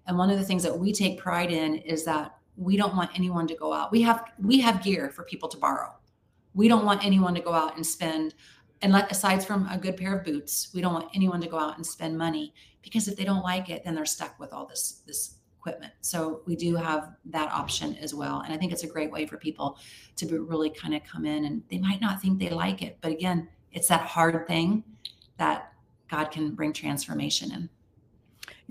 And 0.06 0.18
one 0.18 0.30
of 0.30 0.38
the 0.38 0.44
things 0.44 0.62
that 0.62 0.76
we 0.76 0.92
take 0.92 1.18
pride 1.18 1.52
in 1.52 1.76
is 1.76 2.04
that 2.04 2.36
we 2.56 2.76
don't 2.76 2.96
want 2.96 3.10
anyone 3.14 3.46
to 3.46 3.54
go 3.54 3.72
out. 3.72 3.90
We 3.92 4.02
have 4.02 4.24
we 4.42 4.60
have 4.60 4.82
gear 4.82 5.10
for 5.10 5.24
people 5.24 5.48
to 5.48 5.56
borrow. 5.56 5.94
We 6.52 6.68
don't 6.68 6.84
want 6.84 7.04
anyone 7.04 7.34
to 7.34 7.40
go 7.40 7.52
out 7.52 7.76
and 7.76 7.86
spend 7.86 8.34
and 8.82 8.92
let 8.92 9.10
aside 9.10 9.44
from 9.44 9.68
a 9.68 9.78
good 9.78 9.96
pair 9.96 10.16
of 10.16 10.24
boots, 10.24 10.70
we 10.74 10.80
don't 10.80 10.94
want 10.94 11.10
anyone 11.14 11.40
to 11.40 11.48
go 11.48 11.58
out 11.58 11.76
and 11.76 11.86
spend 11.86 12.16
money 12.16 12.54
because 12.82 13.08
if 13.08 13.16
they 13.16 13.24
don't 13.24 13.42
like 13.42 13.68
it, 13.68 13.84
then 13.84 13.94
they're 13.94 14.06
stuck 14.06 14.38
with 14.38 14.52
all 14.52 14.66
this 14.66 15.02
this 15.06 15.34
equipment. 15.60 15.92
So 16.00 16.40
we 16.46 16.56
do 16.56 16.74
have 16.76 17.12
that 17.26 17.52
option 17.52 17.94
as 17.96 18.14
well. 18.14 18.40
And 18.40 18.52
I 18.52 18.56
think 18.56 18.72
it's 18.72 18.84
a 18.84 18.88
great 18.88 19.10
way 19.10 19.26
for 19.26 19.36
people 19.36 19.76
to 20.16 20.26
really 20.44 20.70
kind 20.70 20.94
of 20.94 21.04
come 21.04 21.26
in 21.26 21.44
and 21.44 21.62
they 21.70 21.76
might 21.76 22.00
not 22.00 22.22
think 22.22 22.38
they 22.38 22.48
like 22.48 22.80
it. 22.80 22.96
But 23.02 23.12
again, 23.12 23.46
it's 23.72 23.88
that 23.88 24.00
hard 24.00 24.46
thing 24.46 24.82
that 25.36 25.74
God 26.10 26.30
can 26.30 26.54
bring 26.54 26.72
transformation 26.72 27.52
in. 27.52 27.68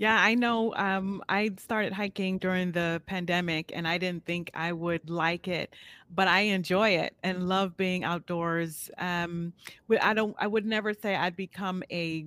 Yeah, 0.00 0.18
I 0.18 0.34
know. 0.34 0.74
Um, 0.76 1.22
I 1.28 1.50
started 1.58 1.92
hiking 1.92 2.38
during 2.38 2.72
the 2.72 3.02
pandemic 3.04 3.70
and 3.74 3.86
I 3.86 3.98
didn't 3.98 4.24
think 4.24 4.50
I 4.54 4.72
would 4.72 5.10
like 5.10 5.46
it, 5.46 5.74
but 6.14 6.26
I 6.26 6.40
enjoy 6.40 6.92
it 6.92 7.14
and 7.22 7.50
love 7.50 7.76
being 7.76 8.02
outdoors. 8.02 8.90
Um, 8.96 9.52
I 10.00 10.14
don't, 10.14 10.34
I 10.38 10.46
would 10.46 10.64
never 10.64 10.94
say 10.94 11.14
I'd 11.14 11.36
become 11.36 11.82
a 11.92 12.24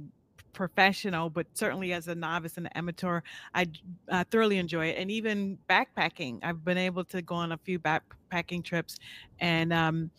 professional, 0.54 1.32
but 1.32 1.48
certainly 1.56 1.94
as 1.94 2.08
a 2.08 2.14
novice 2.14 2.58
and 2.58 2.70
amateur, 2.78 3.22
I 3.56 3.66
uh, 4.08 4.24
thoroughly 4.30 4.60
enjoy 4.60 4.90
it. 4.90 5.00
And 5.00 5.10
even 5.10 5.58
backpacking, 5.68 6.42
I've 6.44 6.64
been 6.64 6.78
able 6.78 7.06
to 7.06 7.24
go 7.24 7.34
on 7.34 7.54
a 7.54 7.58
few 7.58 7.80
backpacking 7.80 8.64
trips 8.64 9.00
and, 9.40 9.74
um, 9.74 10.12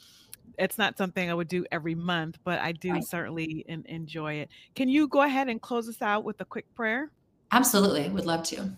it's 0.58 0.76
not 0.76 0.98
something 0.98 1.30
I 1.30 1.34
would 1.34 1.48
do 1.48 1.64
every 1.70 1.94
month, 1.94 2.38
but 2.42 2.58
I 2.58 2.72
do 2.72 2.90
right. 2.94 3.04
certainly 3.04 3.64
in, 3.68 3.84
enjoy 3.86 4.34
it. 4.34 4.48
Can 4.74 4.88
you 4.88 5.06
go 5.06 5.22
ahead 5.22 5.48
and 5.48 5.62
close 5.62 5.88
us 5.88 6.02
out 6.02 6.24
with 6.24 6.40
a 6.40 6.44
quick 6.44 6.66
prayer? 6.74 7.12
Absolutely, 7.54 8.08
would 8.08 8.26
love 8.26 8.42
to. 8.42 8.68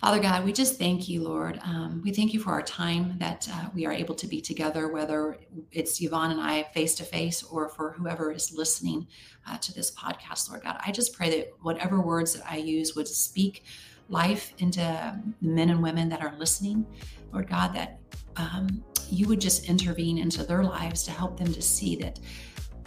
Father 0.00 0.18
God, 0.18 0.44
we 0.44 0.52
just 0.52 0.76
thank 0.76 1.08
you, 1.08 1.22
Lord. 1.22 1.60
Um, 1.62 2.02
we 2.02 2.10
thank 2.10 2.34
you 2.34 2.40
for 2.40 2.50
our 2.50 2.60
time 2.60 3.16
that 3.20 3.48
uh, 3.48 3.68
we 3.72 3.86
are 3.86 3.92
able 3.92 4.16
to 4.16 4.26
be 4.26 4.40
together, 4.40 4.88
whether 4.88 5.38
it's 5.70 6.02
Evonne 6.02 6.32
and 6.32 6.40
I 6.40 6.64
face 6.74 6.96
to 6.96 7.04
face 7.04 7.44
or 7.44 7.68
for 7.68 7.92
whoever 7.92 8.32
is 8.32 8.52
listening 8.52 9.06
uh, 9.46 9.56
to 9.58 9.72
this 9.72 9.92
podcast, 9.92 10.50
Lord 10.50 10.64
God. 10.64 10.80
I 10.84 10.90
just 10.90 11.12
pray 11.12 11.30
that 11.30 11.52
whatever 11.60 12.00
words 12.00 12.34
that 12.34 12.44
I 12.50 12.56
use 12.56 12.96
would 12.96 13.06
speak 13.06 13.62
life 14.08 14.52
into 14.58 14.80
the 14.80 15.22
men 15.40 15.70
and 15.70 15.80
women 15.80 16.08
that 16.08 16.22
are 16.22 16.34
listening, 16.36 16.84
Lord 17.32 17.48
God, 17.48 17.72
that 17.76 18.00
um, 18.34 18.82
you 19.08 19.28
would 19.28 19.40
just 19.40 19.68
intervene 19.68 20.18
into 20.18 20.42
their 20.42 20.64
lives 20.64 21.04
to 21.04 21.12
help 21.12 21.36
them 21.36 21.54
to 21.54 21.62
see 21.62 21.94
that 21.96 22.18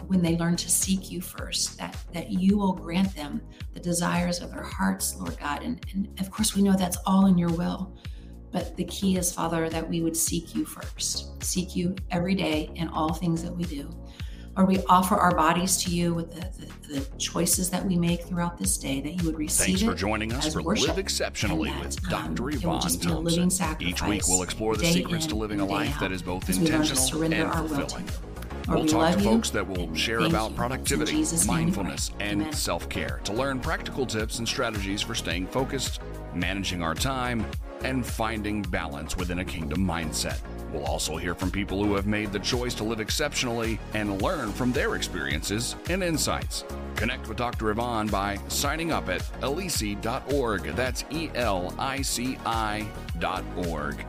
when 0.06 0.22
they 0.22 0.36
learn 0.36 0.56
to 0.56 0.70
seek 0.70 1.10
you 1.10 1.20
first, 1.20 1.78
that, 1.78 1.96
that 2.12 2.30
you 2.30 2.56
will 2.56 2.72
grant 2.72 3.14
them 3.14 3.40
the 3.74 3.80
desires 3.80 4.40
of 4.40 4.50
their 4.50 4.62
hearts, 4.62 5.16
Lord 5.16 5.38
God. 5.38 5.62
And, 5.62 5.84
and 5.92 6.08
of 6.20 6.30
course, 6.30 6.54
we 6.54 6.62
know 6.62 6.74
that's 6.76 6.98
all 7.06 7.26
in 7.26 7.36
your 7.38 7.50
will. 7.50 7.96
But 8.52 8.76
the 8.76 8.84
key 8.84 9.18
is, 9.18 9.32
Father, 9.32 9.68
that 9.68 9.86
we 9.86 10.00
would 10.00 10.16
seek 10.16 10.54
you 10.54 10.64
first, 10.64 11.42
seek 11.42 11.76
you 11.76 11.94
every 12.10 12.34
day 12.34 12.70
in 12.74 12.88
all 12.88 13.12
things 13.12 13.42
that 13.42 13.54
we 13.54 13.64
do. 13.64 13.90
Or 14.56 14.64
we 14.64 14.82
offer 14.88 15.16
our 15.16 15.34
bodies 15.34 15.76
to 15.84 15.90
you 15.90 16.14
with 16.14 16.32
the, 16.32 16.66
the, 16.88 17.00
the 17.00 17.18
choices 17.18 17.68
that 17.68 17.84
we 17.84 17.96
make 17.96 18.22
throughout 18.22 18.56
this 18.56 18.78
day, 18.78 19.02
that 19.02 19.10
you 19.10 19.26
would 19.26 19.36
receive 19.36 19.80
Thanks 19.80 19.82
for 19.82 19.94
joining 19.94 20.32
us 20.32 20.54
for 20.54 20.62
worship, 20.62 20.88
Live 20.88 20.98
Exceptionally 20.98 21.68
that, 21.68 21.84
with 21.84 22.08
Dr. 22.08 22.44
Um, 22.44 22.48
Evonne 22.48 22.80
Thompson. 22.80 23.86
Each 23.86 24.02
week 24.02 24.26
we'll 24.26 24.42
explore 24.42 24.74
the 24.76 24.86
secrets 24.86 25.26
to 25.26 25.34
living 25.34 25.60
a 25.60 25.66
life 25.66 26.00
that 26.00 26.10
is 26.10 26.22
both 26.22 26.48
intentional 26.48 27.22
and 27.24 27.52
fulfilling. 27.52 28.08
We'll 28.68 28.82
we 28.82 28.88
talk 28.88 29.14
to 29.14 29.20
folks 29.20 29.50
that 29.50 29.66
will 29.66 29.94
share 29.94 30.20
about 30.20 30.56
productivity, 30.56 31.24
mindfulness, 31.46 32.10
and 32.18 32.52
self 32.54 32.88
care 32.88 33.20
to 33.24 33.32
learn 33.32 33.60
practical 33.60 34.04
tips 34.06 34.38
and 34.38 34.48
strategies 34.48 35.02
for 35.02 35.14
staying 35.14 35.46
focused, 35.48 36.00
managing 36.34 36.82
our 36.82 36.94
time, 36.94 37.46
and 37.84 38.04
finding 38.04 38.62
balance 38.62 39.16
within 39.16 39.38
a 39.38 39.44
kingdom 39.44 39.86
mindset. 39.86 40.40
We'll 40.72 40.84
also 40.84 41.16
hear 41.16 41.34
from 41.34 41.50
people 41.50 41.84
who 41.84 41.94
have 41.94 42.06
made 42.06 42.32
the 42.32 42.40
choice 42.40 42.74
to 42.74 42.84
live 42.84 43.00
exceptionally 43.00 43.78
and 43.94 44.20
learn 44.20 44.52
from 44.52 44.72
their 44.72 44.96
experiences 44.96 45.76
and 45.88 46.02
insights. 46.02 46.64
Connect 46.96 47.28
with 47.28 47.36
Dr. 47.36 47.70
Evonne 47.70 48.08
by 48.08 48.38
signing 48.48 48.90
up 48.90 49.08
at 49.08 49.20
elici.org. 49.42 50.62
That's 50.74 51.04
E 51.10 51.30
L 51.34 51.74
I 51.78 52.02
C 52.02 52.38
I.org. 52.44 54.06